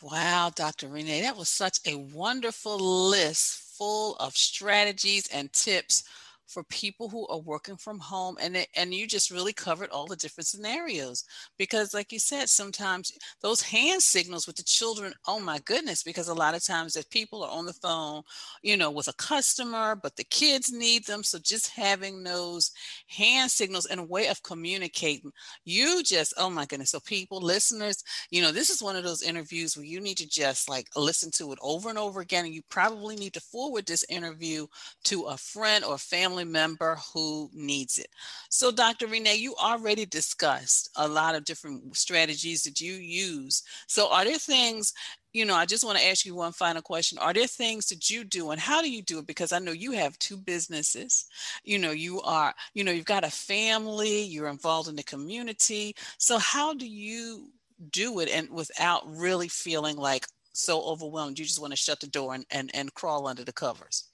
Wow, 0.00 0.50
Dr. 0.54 0.88
Renee, 0.88 1.20
that 1.22 1.36
was 1.36 1.50
such 1.50 1.80
a 1.86 1.96
wonderful 1.96 2.78
list 2.78 3.65
full 3.76 4.16
of 4.16 4.36
strategies 4.36 5.28
and 5.28 5.52
tips 5.52 6.04
for 6.46 6.62
people 6.64 7.08
who 7.08 7.26
are 7.28 7.40
working 7.40 7.76
from 7.76 7.98
home 7.98 8.36
and 8.40 8.56
it, 8.56 8.68
and 8.76 8.94
you 8.94 9.06
just 9.06 9.30
really 9.30 9.52
covered 9.52 9.90
all 9.90 10.06
the 10.06 10.16
different 10.16 10.46
scenarios 10.46 11.24
because 11.58 11.92
like 11.92 12.12
you 12.12 12.18
said 12.18 12.48
sometimes 12.48 13.12
those 13.42 13.60
hand 13.60 14.00
signals 14.00 14.46
with 14.46 14.56
the 14.56 14.62
children 14.62 15.12
oh 15.26 15.40
my 15.40 15.58
goodness 15.64 16.02
because 16.02 16.28
a 16.28 16.34
lot 16.34 16.54
of 16.54 16.64
times 16.64 16.96
if 16.96 17.08
people 17.10 17.42
are 17.42 17.50
on 17.50 17.66
the 17.66 17.72
phone 17.72 18.22
you 18.62 18.76
know 18.76 18.90
with 18.90 19.08
a 19.08 19.12
customer 19.14 19.96
but 19.96 20.14
the 20.16 20.24
kids 20.24 20.72
need 20.72 21.04
them 21.04 21.22
so 21.22 21.38
just 21.38 21.70
having 21.70 22.22
those 22.22 22.70
hand 23.08 23.50
signals 23.50 23.86
and 23.86 24.00
a 24.00 24.04
way 24.04 24.28
of 24.28 24.42
communicating 24.42 25.32
you 25.64 26.02
just 26.02 26.32
oh 26.38 26.50
my 26.50 26.64
goodness. 26.66 26.90
So 26.90 27.00
people 27.00 27.40
listeners 27.40 28.02
you 28.30 28.40
know 28.40 28.52
this 28.52 28.70
is 28.70 28.82
one 28.82 28.96
of 28.96 29.04
those 29.04 29.22
interviews 29.22 29.76
where 29.76 29.86
you 29.86 30.00
need 30.00 30.18
to 30.18 30.28
just 30.28 30.68
like 30.68 30.88
listen 30.96 31.30
to 31.32 31.52
it 31.52 31.58
over 31.60 31.88
and 31.88 31.98
over 31.98 32.20
again 32.20 32.44
and 32.44 32.54
you 32.54 32.62
probably 32.70 33.16
need 33.16 33.32
to 33.32 33.40
forward 33.40 33.86
this 33.86 34.04
interview 34.08 34.66
to 35.04 35.24
a 35.24 35.36
friend 35.36 35.84
or 35.84 35.98
family 35.98 36.35
family 36.36 36.52
member 36.52 36.96
who 37.14 37.50
needs 37.54 37.98
it. 37.98 38.08
So, 38.50 38.70
Dr. 38.70 39.06
Renee, 39.06 39.36
you 39.36 39.54
already 39.56 40.06
discussed 40.06 40.90
a 40.96 41.08
lot 41.08 41.34
of 41.34 41.44
different 41.44 41.96
strategies 41.96 42.62
that 42.64 42.80
you 42.80 42.94
use. 42.94 43.62
So, 43.86 44.10
are 44.12 44.24
there 44.24 44.38
things, 44.38 44.92
you 45.32 45.44
know, 45.44 45.54
I 45.54 45.66
just 45.66 45.84
want 45.84 45.98
to 45.98 46.04
ask 46.04 46.24
you 46.26 46.34
one 46.34 46.52
final 46.52 46.82
question. 46.82 47.18
Are 47.18 47.32
there 47.32 47.46
things 47.46 47.86
that 47.86 48.10
you 48.10 48.24
do 48.24 48.50
and 48.50 48.60
how 48.60 48.82
do 48.82 48.90
you 48.90 49.02
do 49.02 49.18
it? 49.18 49.26
Because 49.26 49.52
I 49.52 49.58
know 49.58 49.72
you 49.72 49.92
have 49.92 50.18
two 50.18 50.36
businesses. 50.36 51.26
You 51.64 51.78
know, 51.78 51.92
you 51.92 52.20
are, 52.22 52.54
you 52.74 52.84
know, 52.84 52.92
you've 52.92 53.04
got 53.04 53.24
a 53.24 53.30
family, 53.30 54.22
you're 54.22 54.48
involved 54.48 54.88
in 54.88 54.96
the 54.96 55.02
community. 55.02 55.94
So, 56.18 56.38
how 56.38 56.74
do 56.74 56.86
you 56.86 57.50
do 57.90 58.20
it 58.20 58.30
and 58.30 58.50
without 58.50 59.02
really 59.06 59.48
feeling 59.48 59.96
like 59.96 60.26
so 60.52 60.80
overwhelmed 60.82 61.38
you 61.38 61.44
just 61.44 61.60
want 61.60 61.72
to 61.72 61.76
shut 61.76 62.00
the 62.00 62.06
door 62.06 62.34
and, 62.34 62.46
and, 62.50 62.70
and 62.74 62.94
crawl 62.94 63.26
under 63.26 63.44
the 63.44 63.52
covers? 63.52 64.10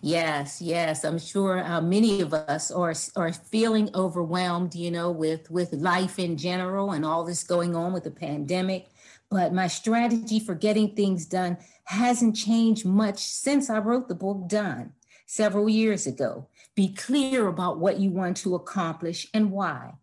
Yes, 0.00 0.62
yes, 0.62 1.04
I'm 1.04 1.18
sure 1.18 1.58
uh, 1.64 1.80
many 1.80 2.20
of 2.20 2.32
us 2.32 2.70
are 2.70 2.94
are 3.16 3.32
feeling 3.32 3.90
overwhelmed, 3.94 4.74
you 4.74 4.90
know, 4.90 5.10
with 5.10 5.50
with 5.50 5.72
life 5.72 6.18
in 6.18 6.36
general 6.36 6.92
and 6.92 7.04
all 7.04 7.24
this 7.24 7.42
going 7.42 7.74
on 7.74 7.92
with 7.92 8.04
the 8.04 8.10
pandemic. 8.10 8.88
But 9.30 9.52
my 9.52 9.66
strategy 9.66 10.40
for 10.40 10.54
getting 10.54 10.94
things 10.94 11.26
done 11.26 11.58
hasn't 11.84 12.36
changed 12.36 12.86
much 12.86 13.18
since 13.18 13.68
I 13.68 13.78
wrote 13.78 14.08
the 14.08 14.14
book 14.14 14.48
Done 14.48 14.92
several 15.26 15.68
years 15.68 16.06
ago. 16.06 16.48
Be 16.74 16.94
clear 16.94 17.48
about 17.48 17.78
what 17.78 17.98
you 17.98 18.10
want 18.10 18.36
to 18.38 18.54
accomplish 18.54 19.26
and 19.34 19.50
why. 19.50 19.94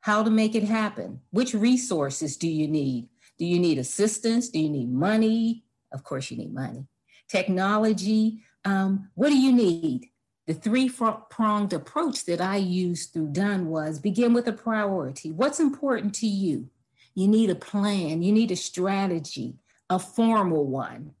How 0.00 0.22
to 0.22 0.30
make 0.30 0.54
it 0.54 0.64
happen. 0.64 1.20
Which 1.30 1.54
resources 1.54 2.36
do 2.36 2.48
you 2.48 2.68
need? 2.68 3.08
Do 3.38 3.44
you 3.44 3.58
need 3.58 3.78
assistance? 3.78 4.48
Do 4.48 4.58
you 4.58 4.70
need 4.70 4.92
money? 4.92 5.64
Of 5.92 6.04
course, 6.04 6.30
you 6.30 6.36
need 6.36 6.52
money. 6.52 6.86
Technology, 7.28 8.42
um, 8.66 9.10
what 9.14 9.30
do 9.30 9.38
you 9.38 9.52
need? 9.52 10.10
The 10.48 10.54
three 10.54 10.90
pronged 10.90 11.72
approach 11.72 12.24
that 12.24 12.40
I 12.40 12.56
used 12.56 13.12
through 13.12 13.28
Done 13.28 13.68
was 13.68 14.00
begin 14.00 14.34
with 14.34 14.48
a 14.48 14.52
priority. 14.52 15.30
What's 15.30 15.60
important 15.60 16.14
to 16.16 16.26
you? 16.26 16.68
You 17.14 17.28
need 17.28 17.48
a 17.48 17.54
plan, 17.54 18.22
you 18.22 18.32
need 18.32 18.50
a 18.50 18.56
strategy, 18.56 19.54
a 19.88 19.98
formal 19.98 20.66
one. 20.66 21.12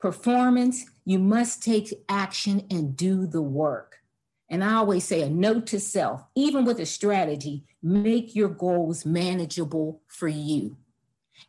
Performance, 0.00 0.86
you 1.04 1.18
must 1.18 1.62
take 1.62 1.92
action 2.08 2.66
and 2.70 2.96
do 2.96 3.26
the 3.26 3.42
work. 3.42 3.96
And 4.48 4.64
I 4.64 4.74
always 4.74 5.04
say 5.04 5.22
a 5.22 5.28
note 5.28 5.66
to 5.68 5.80
self, 5.80 6.24
even 6.34 6.64
with 6.64 6.80
a 6.80 6.86
strategy, 6.86 7.64
make 7.82 8.34
your 8.34 8.48
goals 8.48 9.04
manageable 9.04 10.00
for 10.06 10.28
you. 10.28 10.76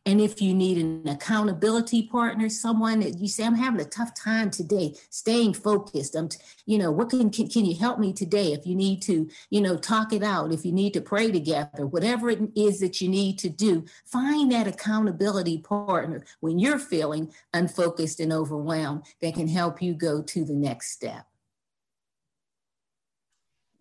And 0.05 0.21
if 0.21 0.41
you 0.41 0.53
need 0.53 0.77
an 0.77 1.07
accountability 1.07 2.07
partner, 2.07 2.47
someone 2.49 3.01
that 3.01 3.19
you 3.19 3.27
say, 3.27 3.45
I'm 3.45 3.55
having 3.55 3.81
a 3.81 3.85
tough 3.85 4.13
time 4.15 4.49
today, 4.49 4.95
staying 5.09 5.53
focused. 5.53 6.15
I'm, 6.15 6.29
you 6.65 6.77
know, 6.77 6.91
what 6.91 7.09
can, 7.09 7.29
can, 7.29 7.49
can 7.49 7.65
you 7.65 7.77
help 7.77 7.99
me 7.99 8.13
today? 8.13 8.53
If 8.53 8.65
you 8.65 8.75
need 8.75 9.01
to, 9.03 9.29
you 9.49 9.61
know, 9.61 9.77
talk 9.77 10.13
it 10.13 10.23
out, 10.23 10.53
if 10.53 10.65
you 10.65 10.71
need 10.71 10.93
to 10.93 11.01
pray 11.01 11.31
together, 11.31 11.85
whatever 11.85 12.29
it 12.29 12.39
is 12.55 12.79
that 12.79 13.01
you 13.01 13.09
need 13.09 13.37
to 13.39 13.49
do, 13.49 13.85
find 14.05 14.51
that 14.51 14.67
accountability 14.67 15.59
partner 15.59 16.25
when 16.39 16.57
you're 16.57 16.79
feeling 16.79 17.31
unfocused 17.53 18.19
and 18.19 18.31
overwhelmed 18.31 19.03
that 19.21 19.35
can 19.35 19.47
help 19.47 19.81
you 19.81 19.93
go 19.93 20.21
to 20.21 20.45
the 20.45 20.55
next 20.55 20.91
step. 20.91 21.25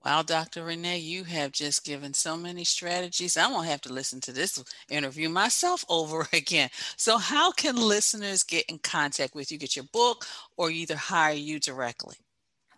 Wow, 0.06 0.22
Dr. 0.22 0.62
Renee, 0.62 0.98
you 0.98 1.24
have 1.24 1.50
just 1.50 1.84
given 1.84 2.14
so 2.14 2.36
many 2.36 2.62
strategies. 2.62 3.36
I 3.36 3.48
won't 3.48 3.66
have 3.66 3.80
to 3.80 3.92
listen 3.92 4.20
to 4.20 4.30
this 4.30 4.62
interview 4.88 5.28
myself 5.28 5.84
over 5.88 6.28
again. 6.32 6.70
So, 6.96 7.18
how 7.18 7.50
can 7.50 7.74
listeners 7.74 8.44
get 8.44 8.66
in 8.66 8.78
contact 8.78 9.34
with 9.34 9.50
you, 9.50 9.58
get 9.58 9.74
your 9.74 9.86
book, 9.92 10.24
or 10.56 10.70
either 10.70 10.94
hire 10.94 11.34
you 11.34 11.58
directly? 11.58 12.14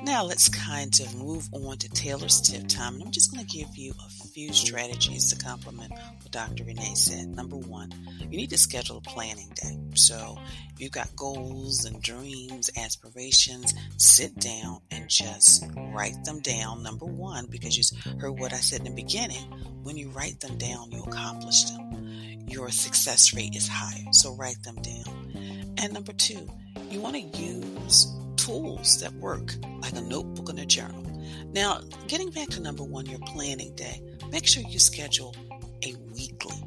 now 0.10 0.24
let's 0.24 0.50
kind 0.50 1.00
of 1.02 1.16
move 1.16 1.48
on 1.52 1.78
to 1.78 1.88
Taylor's 1.90 2.42
tip 2.42 2.68
time. 2.68 2.96
And 2.96 3.04
I'm 3.04 3.12
just 3.12 3.32
going 3.32 3.46
to 3.46 3.58
give 3.58 3.78
you 3.78 3.94
a 4.04 4.10
few 4.10 4.52
strategies 4.54 5.32
to 5.32 5.46
complement 5.46 5.92
what 5.92 6.32
Dr. 6.32 6.64
Renee 6.64 6.96
said. 6.96 7.28
Number 7.28 7.56
one, 7.56 7.94
you 8.20 8.36
need 8.38 8.50
to 8.50 8.58
schedule 8.58 8.98
a 8.98 9.02
planning 9.02 9.52
day. 9.54 9.78
So 9.94 10.40
if 10.74 10.82
you've 10.82 10.92
got 10.92 11.16
goals 11.16 11.86
and 11.86 12.02
dreams, 12.02 12.72
aspirations, 12.76 13.76
sit 13.98 14.34
down 14.40 14.80
and 14.90 15.08
just 15.08 15.66
write 15.94 16.24
them 16.24 16.40
down. 16.40 16.82
Number 16.82 17.06
one, 17.06 17.46
because 17.46 17.78
you 17.78 17.84
heard 18.20 18.32
what 18.32 18.52
I 18.52 18.58
said 18.58 18.80
in 18.80 18.96
the 18.96 19.04
beginning, 19.04 19.44
when 19.84 19.96
you 19.96 20.10
write 20.10 20.40
them 20.40 20.58
down, 20.58 20.92
you 20.92 21.04
accomplish 21.04 21.66
them. 21.66 22.48
Your 22.48 22.72
success 22.72 23.32
rate 23.36 23.56
is 23.56 23.68
higher. 23.68 24.12
So 24.12 24.34
write 24.34 24.64
them 24.64 24.82
down. 24.82 25.76
And 25.78 25.94
number 25.94 26.14
two, 26.14 26.50
you 26.90 27.00
want 27.00 27.16
to 27.16 27.22
use 27.22 28.08
tools 28.50 29.00
that 29.00 29.14
work, 29.14 29.54
like 29.80 29.94
a 29.96 30.02
notebook 30.02 30.50
and 30.50 30.60
a 30.60 30.66
journal. 30.66 31.06
Now, 31.54 31.82
getting 32.08 32.32
back 32.32 32.48
to 32.50 32.60
number 32.60 32.84
one, 32.84 33.06
your 33.06 33.20
planning 33.20 33.76
day, 33.76 34.02
make 34.32 34.48
sure 34.48 34.64
you 34.68 34.80
schedule 34.80 35.36
a 35.84 35.94
weekly 36.16 36.64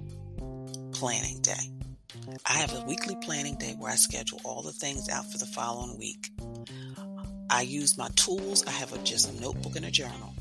planning 0.92 1.40
day. 1.42 1.72
I 2.46 2.58
have 2.58 2.72
a 2.72 2.84
weekly 2.86 3.16
planning 3.22 3.56
day 3.56 3.74
where 3.78 3.90
I 3.90 3.96
schedule 3.96 4.40
all 4.44 4.62
the 4.62 4.72
things 4.72 5.08
out 5.08 5.30
for 5.32 5.38
the 5.38 5.46
following 5.46 5.98
week. 5.98 6.30
I 7.50 7.62
use 7.62 7.98
my 7.98 8.08
tools. 8.14 8.64
I 8.64 8.70
have 8.70 8.92
a, 8.92 8.98
just 8.98 9.28
a 9.28 9.40
notebook 9.40 9.74
and 9.74 9.84
a 9.84 9.90
journal. 9.90 10.34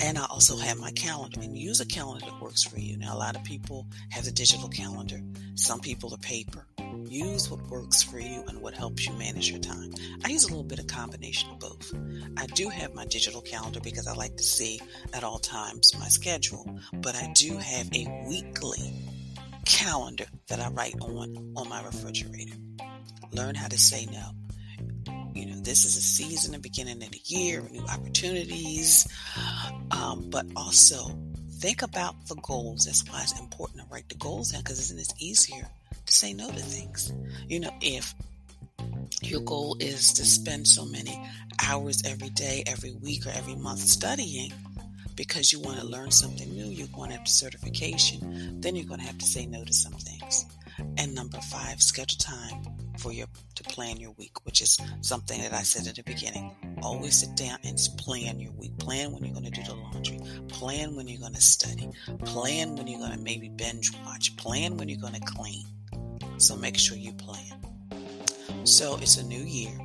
And 0.00 0.18
I 0.18 0.26
also 0.30 0.56
have 0.56 0.78
my 0.78 0.90
calendar 0.92 1.40
and 1.42 1.56
use 1.56 1.80
a 1.80 1.86
calendar 1.86 2.26
that 2.26 2.42
works 2.42 2.64
for 2.64 2.80
you. 2.80 2.96
Now, 2.96 3.14
a 3.14 3.18
lot 3.18 3.36
of 3.36 3.44
people 3.44 3.86
have 4.10 4.24
the 4.24 4.32
digital 4.32 4.68
calendar. 4.68 5.20
Some 5.54 5.78
people 5.78 6.10
the 6.10 6.18
paper. 6.18 6.66
Use 7.08 7.50
what 7.50 7.60
works 7.68 8.02
for 8.02 8.18
you 8.18 8.44
and 8.48 8.60
what 8.60 8.74
helps 8.74 9.06
you 9.06 9.12
manage 9.14 9.50
your 9.50 9.60
time. 9.60 9.92
I 10.24 10.28
use 10.28 10.44
a 10.44 10.48
little 10.48 10.64
bit 10.64 10.78
of 10.78 10.86
combination 10.86 11.50
of 11.50 11.58
both. 11.58 11.92
I 12.36 12.46
do 12.46 12.68
have 12.68 12.94
my 12.94 13.04
digital 13.06 13.40
calendar 13.40 13.80
because 13.80 14.06
I 14.06 14.14
like 14.14 14.36
to 14.36 14.42
see 14.42 14.80
at 15.12 15.24
all 15.24 15.38
times 15.38 15.92
my 15.98 16.08
schedule, 16.08 16.78
but 16.94 17.14
I 17.14 17.32
do 17.34 17.56
have 17.56 17.88
a 17.94 18.24
weekly 18.28 18.92
calendar 19.64 20.26
that 20.48 20.60
I 20.60 20.68
write 20.70 20.96
on 21.00 21.52
on 21.56 21.68
my 21.68 21.82
refrigerator. 21.82 22.56
Learn 23.32 23.54
how 23.54 23.68
to 23.68 23.78
say 23.78 24.06
no. 24.06 24.30
You 25.34 25.46
know, 25.46 25.60
this 25.60 25.84
is 25.84 25.96
a 25.96 26.00
season, 26.00 26.52
the 26.52 26.58
beginning 26.58 27.02
of 27.02 27.10
the 27.10 27.20
year, 27.24 27.62
new 27.70 27.84
opportunities, 27.86 29.06
um, 29.92 30.28
but 30.28 30.46
also 30.56 31.16
think 31.60 31.82
about 31.82 32.14
the 32.26 32.36
goals. 32.36 32.86
That's 32.86 33.06
why 33.08 33.20
it's 33.22 33.38
important 33.38 33.80
to 33.80 33.86
write 33.92 34.08
the 34.08 34.14
goals 34.14 34.52
down 34.52 34.62
because 34.62 34.80
isn't 34.80 34.98
it 34.98 35.12
easier 35.18 35.68
to 36.06 36.12
say 36.12 36.32
no 36.32 36.48
to 36.48 36.54
things? 36.54 37.12
You 37.48 37.60
know, 37.60 37.70
if 37.82 38.14
your 39.22 39.42
goal 39.42 39.76
is 39.78 40.12
to 40.14 40.24
spend 40.24 40.66
so 40.66 40.86
many 40.86 41.22
hours 41.62 42.02
every 42.06 42.30
day, 42.30 42.64
every 42.66 42.92
week, 42.92 43.26
or 43.26 43.30
every 43.30 43.56
month 43.56 43.80
studying 43.80 44.52
because 45.16 45.52
you 45.52 45.60
want 45.60 45.78
to 45.78 45.86
learn 45.86 46.10
something 46.10 46.50
new, 46.50 46.64
you're 46.64 46.86
going 46.88 47.10
to 47.10 47.16
have 47.18 47.28
certification, 47.28 48.58
then 48.60 48.74
you're 48.74 48.86
going 48.86 49.00
to 49.00 49.06
have 49.06 49.18
to 49.18 49.26
say 49.26 49.44
no 49.44 49.62
to 49.62 49.72
some 49.74 49.92
things. 49.92 50.46
And 50.96 51.14
number 51.14 51.38
five, 51.38 51.82
schedule 51.82 52.16
time 52.16 52.79
for 53.00 53.12
your 53.12 53.26
to 53.54 53.64
plan 53.64 53.98
your 53.98 54.12
week, 54.12 54.44
which 54.44 54.60
is 54.60 54.78
something 55.00 55.40
that 55.40 55.52
I 55.52 55.62
said 55.62 55.86
at 55.86 55.96
the 55.96 56.02
beginning. 56.02 56.54
Always 56.82 57.20
sit 57.20 57.34
down 57.34 57.58
and 57.64 57.78
plan 57.96 58.38
your 58.38 58.52
week. 58.52 58.76
Plan 58.78 59.12
when 59.12 59.24
you're 59.24 59.34
going 59.34 59.50
to 59.50 59.50
do 59.50 59.62
the 59.62 59.74
laundry. 59.74 60.20
Plan 60.48 60.94
when 60.94 61.08
you're 61.08 61.20
going 61.20 61.34
to 61.34 61.40
study. 61.40 61.88
Plan 62.24 62.76
when 62.76 62.86
you're 62.86 63.00
going 63.00 63.12
to 63.12 63.18
maybe 63.18 63.48
binge 63.48 63.90
watch. 64.04 64.36
Plan 64.36 64.76
when 64.76 64.88
you're 64.88 65.00
going 65.00 65.14
to 65.14 65.20
clean. 65.20 65.64
So 66.36 66.56
make 66.56 66.78
sure 66.78 66.96
you 66.96 67.12
plan. 67.14 67.60
So 68.64 68.96
it's 69.00 69.16
a 69.16 69.24
new 69.24 69.42
year. 69.42 69.78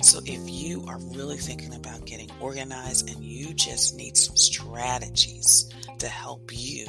So 0.00 0.20
if 0.24 0.40
you 0.50 0.84
are 0.88 0.98
really 1.16 1.36
thinking 1.36 1.74
about 1.74 2.06
getting 2.06 2.30
organized 2.40 3.08
and 3.08 3.22
you 3.24 3.54
just 3.54 3.96
need 3.96 4.16
some 4.16 4.36
strategies 4.36 5.70
to 5.98 6.08
help 6.08 6.50
you, 6.52 6.86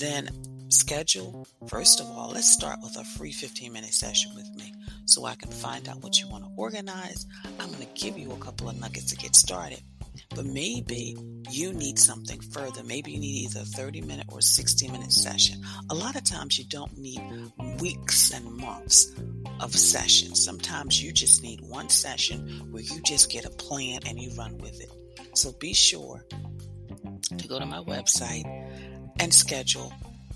then 0.00 0.28
schedule. 0.68 1.46
First 1.68 2.00
of 2.00 2.06
all, 2.06 2.30
let's 2.30 2.50
start 2.50 2.78
with 2.82 2.96
a 2.96 3.04
free 3.04 3.32
15 3.32 3.72
minute 3.72 3.94
session 3.94 4.32
with 4.34 4.48
me 4.56 4.72
so 5.06 5.24
I 5.24 5.34
can 5.34 5.50
find 5.50 5.88
out 5.88 6.02
what 6.02 6.20
you 6.20 6.28
want 6.28 6.44
to 6.44 6.50
organize. 6.56 7.26
I'm 7.60 7.68
going 7.68 7.86
to 7.86 7.94
give 7.94 8.18
you 8.18 8.32
a 8.32 8.36
couple 8.36 8.68
of 8.68 8.78
nuggets 8.80 9.06
to 9.06 9.16
get 9.16 9.36
started. 9.36 9.82
But 10.34 10.46
maybe 10.46 11.16
you 11.50 11.72
need 11.72 11.98
something 11.98 12.40
further. 12.40 12.82
Maybe 12.84 13.12
you 13.12 13.20
need 13.20 13.44
either 13.44 13.60
a 13.60 13.64
30 13.64 14.00
minute 14.02 14.26
or 14.28 14.40
60 14.40 14.88
minute 14.88 15.12
session. 15.12 15.60
A 15.90 15.94
lot 15.94 16.16
of 16.16 16.24
times 16.24 16.58
you 16.58 16.64
don't 16.64 16.96
need 16.96 17.20
weeks 17.80 18.32
and 18.32 18.44
months 18.52 19.12
of 19.60 19.74
sessions. 19.74 20.44
Sometimes 20.44 21.02
you 21.02 21.12
just 21.12 21.42
need 21.42 21.60
one 21.62 21.88
session 21.88 22.68
where 22.70 22.82
you 22.82 23.00
just 23.02 23.30
get 23.30 23.44
a 23.44 23.50
plan 23.50 24.00
and 24.06 24.18
you 24.18 24.30
run 24.36 24.58
with 24.58 24.80
it. 24.80 24.90
So 25.34 25.52
be 25.52 25.74
sure 25.74 26.24
to 27.36 27.48
go 27.48 27.58
to 27.58 27.66
my 27.66 27.78
website 27.78 28.44
and 29.20 29.32
schedule 29.32 29.92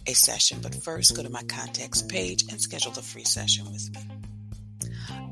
a 0.08 0.14
session. 0.14 0.58
But 0.62 0.74
first, 0.74 1.14
go 1.14 1.22
to 1.22 1.30
my 1.30 1.42
contacts 1.42 2.02
page 2.02 2.44
and 2.50 2.60
schedule 2.60 2.92
the 2.92 3.02
free 3.02 3.24
session 3.24 3.70
with 3.70 3.94
me. 3.94 4.00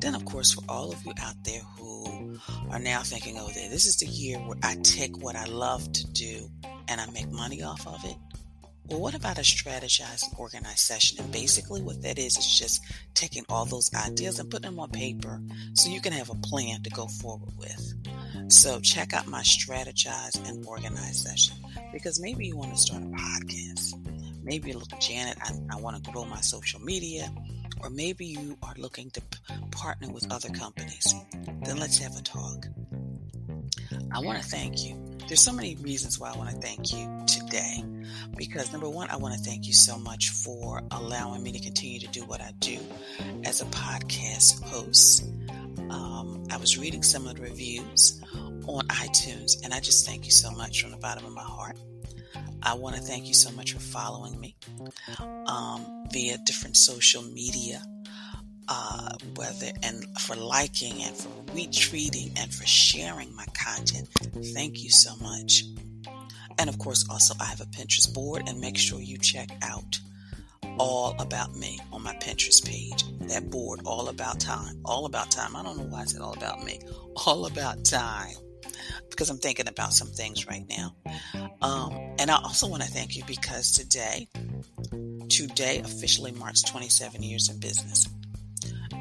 Then, 0.01 0.15
of 0.15 0.25
course, 0.27 0.53
for 0.53 0.63
all 0.69 0.93
of 0.93 1.05
you 1.05 1.13
out 1.23 1.43
there 1.45 1.63
who 1.79 2.39
are 2.71 2.79
now 2.79 3.01
thinking, 3.01 3.39
oh, 3.39 3.49
this 3.49 3.87
is 3.87 3.97
the 3.97 4.07
year 4.07 4.39
where 4.39 4.59
I 4.63 4.77
take 4.83 5.17
what 5.19 5.35
I 5.35 5.45
love 5.47 5.91
to 5.93 6.07
do 6.13 6.51
and 6.89 7.01
I 7.01 7.11
make 7.11 7.31
money 7.31 7.63
off 7.63 7.87
of 7.87 8.05
it. 8.05 8.17
Well, 8.89 9.01
what 9.01 9.15
about 9.15 9.39
a 9.39 9.41
strategized 9.41 10.29
and 10.29 10.39
organized 10.39 10.79
session? 10.79 11.19
And 11.19 11.33
basically, 11.33 11.83
what 11.83 12.03
that 12.03 12.19
is, 12.19 12.37
is 12.37 12.59
just 12.59 12.83
taking 13.15 13.45
all 13.49 13.65
those 13.65 13.93
ideas 13.95 14.39
and 14.39 14.49
putting 14.49 14.71
them 14.71 14.79
on 14.79 14.91
paper 14.91 15.41
so 15.73 15.91
you 15.91 16.01
can 16.01 16.13
have 16.13 16.31
a 16.31 16.37
plan 16.37 16.83
to 16.83 16.91
go 16.91 17.09
forward 17.09 17.51
with. 17.59 17.95
So, 18.49 18.79
check 18.79 19.13
out 19.13 19.27
my 19.27 19.41
strategized 19.41 20.49
and 20.49 20.65
organized 20.67 21.27
session 21.27 21.57
because 21.93 22.21
maybe 22.21 22.47
you 22.47 22.57
want 22.57 22.75
to 22.75 22.79
start 22.79 23.03
a 23.03 23.07
podcast. 23.07 24.16
Maybe 24.47 24.71
you 24.71 24.79
look, 24.79 24.89
Janet, 25.01 25.37
I, 25.43 25.77
I 25.77 25.81
want 25.81 26.03
to 26.03 26.11
grow 26.13 26.25
my 26.25 26.41
social 26.41 26.81
media. 26.81 27.31
Or 27.83 27.91
maybe 27.91 28.25
you 28.25 28.57
are 28.63 28.75
looking 28.79 29.11
to 29.11 29.21
p- 29.21 29.39
partner 29.73 30.11
with 30.11 30.33
other 30.33 30.49
companies. 30.51 31.15
Then 31.65 31.79
let's 31.79 31.99
have 31.99 32.17
a 32.17 32.23
talk. 32.23 32.67
I 34.13 34.21
want 34.21 34.41
to 34.41 34.45
thank 34.49 34.85
you. 34.85 34.97
There's 35.27 35.43
so 35.43 35.53
many 35.53 35.75
reasons 35.77 36.19
why 36.21 36.33
I 36.33 36.37
want 36.37 36.51
to 36.51 36.57
thank 36.57 36.93
you 36.93 37.07
today. 37.27 37.85
Because 38.37 38.73
number 38.73 38.89
one, 38.89 39.11
I 39.11 39.17
want 39.17 39.35
to 39.35 39.41
thank 39.41 39.67
you 39.67 39.73
so 39.75 39.99
much 39.99 40.31
for 40.31 40.81
allowing 40.93 41.43
me 41.43 41.53
to 41.53 41.59
continue 41.59 41.99
to 42.01 42.07
do 42.09 42.25
what 42.25 42.41
I 42.41 42.53
do 42.61 42.79
as 43.45 43.61
a 43.61 43.67
podcast 43.67 44.63
host. 44.63 45.25
Um, 45.91 46.45
I 46.51 46.57
was 46.57 46.79
reading 46.79 47.03
some 47.03 47.27
of 47.27 47.35
the 47.35 47.43
reviews 47.43 48.23
on 48.67 48.87
iTunes, 48.89 49.63
and 49.65 49.75
I 49.75 49.81
just 49.81 50.07
thank 50.07 50.25
you 50.25 50.33
so 50.33 50.51
much 50.53 50.83
from 50.83 50.93
the 50.93 50.97
bottom 50.99 51.25
of 51.27 51.33
my 51.33 51.43
heart. 51.43 51.77
I 52.63 52.75
want 52.75 52.97
to 52.97 53.03
thank 53.03 53.27
you 53.27 53.35
so 53.35 53.51
much 53.53 53.73
for 53.73 53.79
following 53.79 54.41
me 54.41 54.57
um, 55.47 56.07
via 56.13 56.39
different 56.39 56.77
social 56.77 57.23
media, 57.23 57.83
uh, 58.69 59.11
whether 59.37 59.71
and 59.83 60.05
for 60.19 60.35
liking 60.35 61.03
and 61.03 61.17
for 61.17 61.29
retweeting 61.53 62.33
and 62.41 62.53
for 62.53 62.67
sharing 62.67 63.35
my 63.37 63.47
content. 63.55 64.09
Thank 64.55 64.83
you 64.83 64.91
so 64.91 65.15
much. 65.21 65.65
And 66.59 66.69
of 66.69 66.79
course, 66.79 67.07
also 67.09 67.35
I 67.41 67.45
have 67.45 67.61
a 67.61 67.67
Pinterest 67.67 68.13
board, 68.13 68.49
and 68.49 68.61
make 68.61 68.79
sure 68.79 69.01
you 69.01 69.19
check 69.19 69.51
out 69.63 70.01
all 70.79 71.15
about 71.21 71.55
me 71.55 71.79
on 71.93 72.03
my 72.03 72.15
Pinterest 72.15 72.65
page. 72.67 73.05
That 73.29 73.51
board, 73.51 73.81
all 73.85 74.09
about 74.09 74.41
time, 74.41 74.81
all 74.85 75.07
about 75.07 75.31
time. 75.31 75.55
I 75.55 75.63
don't 75.63 75.77
know 75.77 75.85
why 75.85 76.03
I 76.03 76.05
said 76.05 76.21
all 76.21 76.33
about 76.33 76.65
me, 76.65 76.81
all 77.27 77.47
about 77.47 77.85
time 77.85 78.37
because 79.11 79.31
I'm 79.31 79.39
thinking 79.39 79.69
about 79.69 79.93
some 79.93 80.09
things 80.09 80.47
right 80.47 80.65
now. 80.69 80.95
And 82.27 82.33
I 82.33 82.43
also 82.43 82.67
want 82.67 82.83
to 82.83 82.89
thank 82.89 83.17
you 83.17 83.23
because 83.25 83.71
today, 83.71 84.27
today 85.29 85.79
officially 85.79 86.33
marks 86.33 86.61
27 86.63 87.23
years 87.23 87.49
in 87.49 87.61
business. 87.61 88.09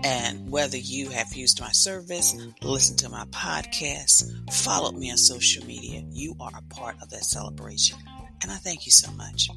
And 0.03 0.51
whether 0.51 0.77
you 0.77 1.09
have 1.09 1.33
used 1.33 1.59
my 1.59 1.71
service, 1.71 2.35
listened 2.61 2.99
to 2.99 3.09
my 3.09 3.25
podcast, 3.31 4.53
followed 4.53 4.93
me 4.95 5.09
on 5.09 5.17
social 5.17 5.65
media, 5.65 6.03
you 6.11 6.35
are 6.39 6.51
a 6.55 6.75
part 6.75 6.97
of 7.01 7.09
that 7.09 7.23
celebration. 7.23 7.97
And 8.43 8.51
I 8.51 8.57
thank 8.57 8.85
you 8.85 8.91
so 8.91 9.11
much. 9.13 9.49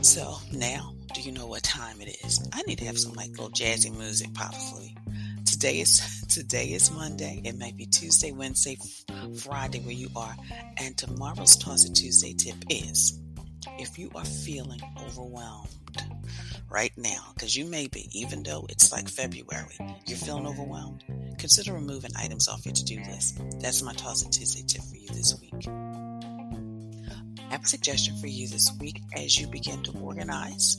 So 0.00 0.38
now, 0.52 0.92
do 1.14 1.20
you 1.20 1.30
know 1.30 1.46
what 1.46 1.62
time 1.62 2.00
it 2.00 2.16
is? 2.24 2.48
I 2.52 2.62
need 2.62 2.78
to 2.78 2.86
have 2.86 2.98
some 2.98 3.12
like 3.12 3.30
little 3.30 3.50
jazzy 3.50 3.96
music, 3.96 4.34
possibly 4.34 4.96
today 5.58 5.80
is 5.80 6.20
today 6.28 6.66
is 6.66 6.90
Monday. 6.90 7.40
It 7.42 7.56
may 7.56 7.72
be 7.72 7.86
Tuesday, 7.86 8.30
Wednesday, 8.30 8.76
Friday 9.38 9.80
where 9.80 9.94
you 9.94 10.10
are. 10.14 10.36
And 10.76 10.96
tomorrow's 10.98 11.56
Toss 11.56 11.86
It 11.86 11.94
Tuesday 11.94 12.34
tip 12.34 12.56
is 12.68 13.18
if 13.78 13.98
you 13.98 14.10
are 14.14 14.24
feeling 14.24 14.80
overwhelmed 15.00 15.68
right 16.68 16.92
now, 16.98 17.32
because 17.32 17.56
you 17.56 17.64
may 17.64 17.88
be, 17.88 18.06
even 18.12 18.42
though 18.42 18.66
it's 18.68 18.92
like 18.92 19.08
February, 19.08 19.78
you're 20.06 20.18
feeling 20.18 20.46
overwhelmed, 20.46 21.04
consider 21.38 21.72
removing 21.72 22.10
items 22.16 22.48
off 22.48 22.66
your 22.66 22.74
to-do 22.74 23.00
list. 23.10 23.40
That's 23.60 23.82
my 23.82 23.94
Toss 23.94 24.26
It 24.26 24.32
Tuesday 24.32 24.62
tip 24.66 24.82
for 24.82 24.96
you 24.96 25.08
this 25.08 25.40
week. 25.40 25.54
I 27.48 27.52
have 27.52 27.64
a 27.64 27.66
suggestion 27.66 28.14
for 28.18 28.26
you 28.26 28.46
this 28.46 28.70
week 28.78 29.00
as 29.14 29.40
you 29.40 29.46
begin 29.46 29.82
to 29.84 29.98
organize 30.00 30.76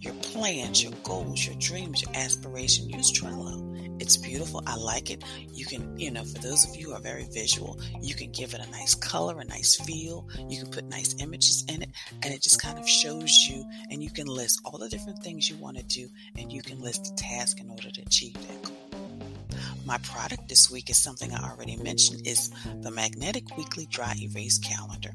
your 0.00 0.14
plans, 0.14 0.82
your 0.82 0.92
goals, 1.04 1.46
your 1.46 1.54
dreams, 1.56 2.02
your 2.02 2.10
aspirations. 2.16 2.90
Use 2.90 3.12
Trello. 3.12 3.65
It's 3.98 4.16
beautiful. 4.16 4.62
I 4.66 4.76
like 4.76 5.10
it. 5.10 5.22
You 5.52 5.64
can, 5.64 5.98
you 5.98 6.10
know, 6.10 6.24
for 6.24 6.38
those 6.38 6.68
of 6.68 6.76
you 6.76 6.88
who 6.88 6.92
are 6.92 7.00
very 7.00 7.26
visual, 7.32 7.80
you 8.00 8.14
can 8.14 8.30
give 8.30 8.54
it 8.54 8.60
a 8.60 8.70
nice 8.70 8.94
color, 8.94 9.40
a 9.40 9.44
nice 9.44 9.76
feel. 9.76 10.28
You 10.48 10.62
can 10.62 10.70
put 10.70 10.84
nice 10.84 11.14
images 11.20 11.64
in 11.68 11.82
it, 11.82 11.90
and 12.22 12.32
it 12.32 12.42
just 12.42 12.60
kind 12.60 12.78
of 12.78 12.88
shows 12.88 13.46
you, 13.48 13.64
and 13.90 14.02
you 14.02 14.10
can 14.10 14.26
list 14.26 14.60
all 14.64 14.78
the 14.78 14.88
different 14.88 15.22
things 15.22 15.48
you 15.48 15.56
want 15.56 15.78
to 15.78 15.82
do, 15.84 16.08
and 16.36 16.52
you 16.52 16.62
can 16.62 16.80
list 16.80 17.04
the 17.04 17.22
task 17.22 17.60
in 17.60 17.70
order 17.70 17.90
to 17.90 18.02
achieve 18.02 18.34
that 18.34 18.62
goal. 18.62 18.76
My 19.84 19.98
product 19.98 20.48
this 20.48 20.70
week 20.70 20.90
is 20.90 20.96
something 20.96 21.32
I 21.32 21.48
already 21.48 21.76
mentioned 21.76 22.26
is 22.26 22.50
the 22.82 22.90
Magnetic 22.90 23.56
Weekly 23.56 23.86
Dry 23.86 24.14
Erase 24.20 24.58
Calendar. 24.58 25.12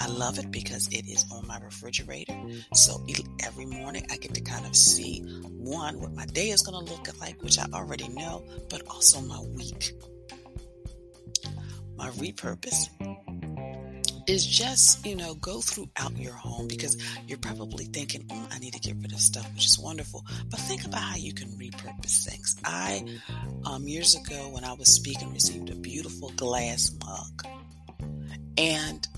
I 0.00 0.06
love 0.06 0.38
it 0.38 0.50
because 0.50 0.88
it 0.88 1.08
is 1.08 1.24
on 1.32 1.46
my 1.46 1.58
refrigerator. 1.58 2.38
So 2.72 3.04
every 3.44 3.66
morning 3.66 4.06
I 4.10 4.16
get 4.16 4.32
to 4.34 4.40
kind 4.40 4.64
of 4.64 4.76
see 4.76 5.20
one, 5.44 6.00
what 6.00 6.14
my 6.14 6.26
day 6.26 6.50
is 6.50 6.62
going 6.62 6.84
to 6.86 6.92
look 6.92 7.08
like, 7.20 7.42
which 7.42 7.58
I 7.58 7.66
already 7.72 8.08
know, 8.08 8.44
but 8.70 8.82
also 8.88 9.20
my 9.20 9.40
week. 9.56 9.92
My 11.96 12.10
repurpose 12.10 12.88
is 14.28 14.46
just, 14.46 15.04
you 15.04 15.16
know, 15.16 15.34
go 15.34 15.60
throughout 15.60 16.16
your 16.16 16.34
home 16.34 16.68
because 16.68 16.96
you're 17.26 17.38
probably 17.38 17.86
thinking, 17.86 18.22
mm, 18.24 18.54
I 18.54 18.58
need 18.58 18.74
to 18.74 18.80
get 18.80 18.96
rid 19.00 19.12
of 19.12 19.20
stuff, 19.20 19.50
which 19.54 19.66
is 19.66 19.78
wonderful. 19.78 20.24
But 20.48 20.60
think 20.60 20.84
about 20.84 21.00
how 21.00 21.16
you 21.16 21.32
can 21.32 21.48
repurpose 21.48 22.24
things. 22.24 22.56
I, 22.64 23.04
um, 23.64 23.88
years 23.88 24.14
ago 24.14 24.50
when 24.50 24.64
I 24.64 24.74
was 24.74 24.88
speaking, 24.88 25.32
received 25.32 25.70
a 25.70 25.74
beautiful 25.74 26.30
glass 26.36 26.92
mug. 27.00 27.46
And 28.58 29.08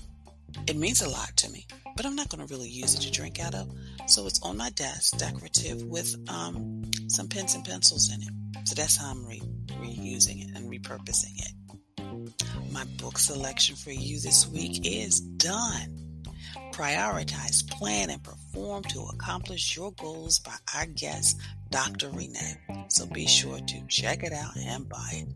it 0.71 0.77
means 0.77 1.01
a 1.01 1.09
lot 1.09 1.35
to 1.35 1.51
me, 1.51 1.67
but 1.97 2.05
I'm 2.05 2.15
not 2.15 2.29
going 2.29 2.47
to 2.47 2.53
really 2.53 2.69
use 2.69 2.95
it 2.95 3.01
to 3.01 3.11
drink 3.11 3.41
out 3.41 3.53
of. 3.53 3.69
So 4.07 4.25
it's 4.25 4.41
on 4.41 4.55
my 4.55 4.69
desk, 4.69 5.17
decorative, 5.17 5.83
with 5.83 6.15
um, 6.29 6.89
some 7.07 7.27
pens 7.27 7.55
and 7.55 7.65
pencils 7.65 8.09
in 8.09 8.21
it. 8.21 8.67
So 8.69 8.75
that's 8.75 8.95
how 8.95 9.11
I'm 9.11 9.25
re- 9.25 9.41
reusing 9.81 10.47
it 10.47 10.55
and 10.55 10.71
repurposing 10.71 11.37
it. 11.39 12.71
My 12.71 12.85
book 12.97 13.17
selection 13.17 13.75
for 13.75 13.91
you 13.91 14.21
this 14.21 14.47
week 14.47 14.85
is 14.85 15.19
done. 15.19 16.23
Prioritize, 16.71 17.69
plan, 17.69 18.09
and 18.09 18.23
perform 18.23 18.83
to 18.83 19.09
accomplish 19.13 19.75
your 19.75 19.91
goals 19.91 20.39
by 20.39 20.55
our 20.73 20.85
guest, 20.85 21.37
Dr. 21.69 22.11
Renee. 22.11 22.55
So 22.87 23.05
be 23.07 23.27
sure 23.27 23.59
to 23.59 23.87
check 23.87 24.23
it 24.23 24.31
out 24.31 24.55
and 24.55 24.87
buy 24.87 25.09
it. 25.11 25.27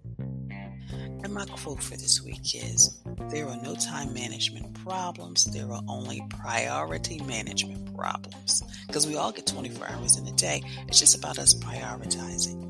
And 1.24 1.34
my 1.34 1.46
quote 1.46 1.82
for 1.82 1.96
this 1.96 2.22
week 2.22 2.56
is 2.56 3.00
There 3.30 3.48
are 3.48 3.62
no 3.62 3.76
time 3.76 4.14
management 4.14 4.74
problems, 4.84 5.46
there 5.46 5.72
are 5.72 5.82
only 5.88 6.24
priority 6.30 7.20
management 7.22 7.96
problems. 7.96 8.64
Because 8.88 9.08
we 9.08 9.16
all 9.16 9.32
get 9.32 9.48
24 9.48 9.88
hours 9.90 10.18
in 10.18 10.28
a 10.28 10.34
day, 10.34 10.64
it's 10.88 11.00
just 11.00 11.18
about 11.18 11.40
us 11.40 11.54
prioritizing. 11.54 12.62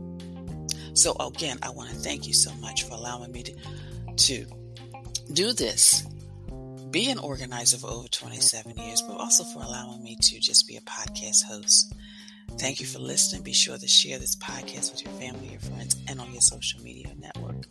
So, 0.97 1.15
again, 1.19 1.57
I 1.61 1.69
want 1.71 1.89
to 1.89 1.95
thank 1.95 2.27
you 2.27 2.33
so 2.33 2.53
much 2.55 2.83
for 2.83 2.93
allowing 2.93 3.31
me 3.31 3.43
to, 3.43 3.55
to 4.15 4.45
do 5.33 5.51
this 5.51 6.05
be 6.95 7.11
an 7.11 7.19
organizer 7.19 7.77
for 7.77 7.87
over 7.87 8.07
27 8.07 8.77
years, 8.77 9.01
but 9.01 9.17
also 9.17 9.43
for 9.43 9.61
allowing 9.61 10.01
me 10.01 10.15
to 10.21 10.39
just 10.39 10.65
be 10.65 10.77
a 10.77 10.81
podcast 10.81 11.43
host. 11.43 11.93
Thank 12.57 12.79
you 12.79 12.85
for 12.85 12.99
listening. 12.99 13.43
Be 13.43 13.51
sure 13.51 13.77
to 13.77 13.85
share 13.85 14.17
this 14.17 14.37
podcast 14.37 14.93
with 14.93 15.03
your 15.03 15.11
family, 15.15 15.49
your 15.49 15.59
friends, 15.59 15.97
and 16.07 16.21
on 16.21 16.31
your 16.31 16.39
social 16.39 16.81
media 16.81 17.11
network. 17.19 17.65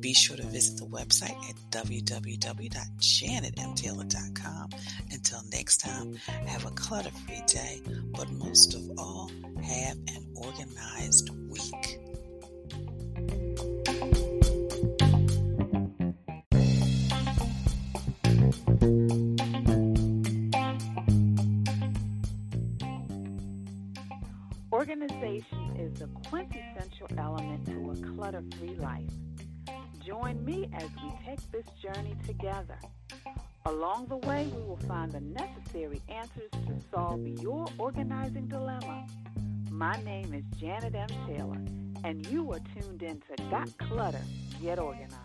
Be 0.00 0.12
sure 0.14 0.36
to 0.36 0.46
visit 0.46 0.78
the 0.78 0.86
website 0.86 1.36
at 1.48 1.56
www.janetmtaylor.com. 1.70 4.70
Until 5.10 5.42
next 5.52 5.78
time, 5.78 6.14
have 6.46 6.64
a 6.66 6.70
clutter 6.70 7.10
free 7.26 7.42
day, 7.46 7.82
but 8.12 8.30
most 8.30 8.74
of 8.74 8.82
all, 8.98 9.30
have 9.62 9.96
an 10.08 10.26
organized 10.36 11.30
week. 11.48 11.89
Join 30.30 30.44
me 30.44 30.70
as 30.74 30.88
we 31.02 31.10
take 31.26 31.40
this 31.50 31.66
journey 31.82 32.14
together. 32.24 32.78
Along 33.66 34.06
the 34.06 34.18
way, 34.18 34.48
we 34.54 34.62
will 34.62 34.78
find 34.86 35.10
the 35.10 35.20
necessary 35.20 36.00
answers 36.08 36.50
to 36.52 36.76
solve 36.94 37.26
your 37.26 37.66
organizing 37.78 38.46
dilemma. 38.46 39.06
My 39.72 40.00
name 40.04 40.32
is 40.32 40.44
Janet 40.56 40.94
M. 40.94 41.08
Taylor, 41.26 41.60
and 42.04 42.24
you 42.28 42.52
are 42.52 42.60
tuned 42.78 43.02
in 43.02 43.20
to 43.22 43.42
Got 43.50 43.76
Clutter, 43.78 44.22
Get 44.62 44.78
Organized. 44.78 45.16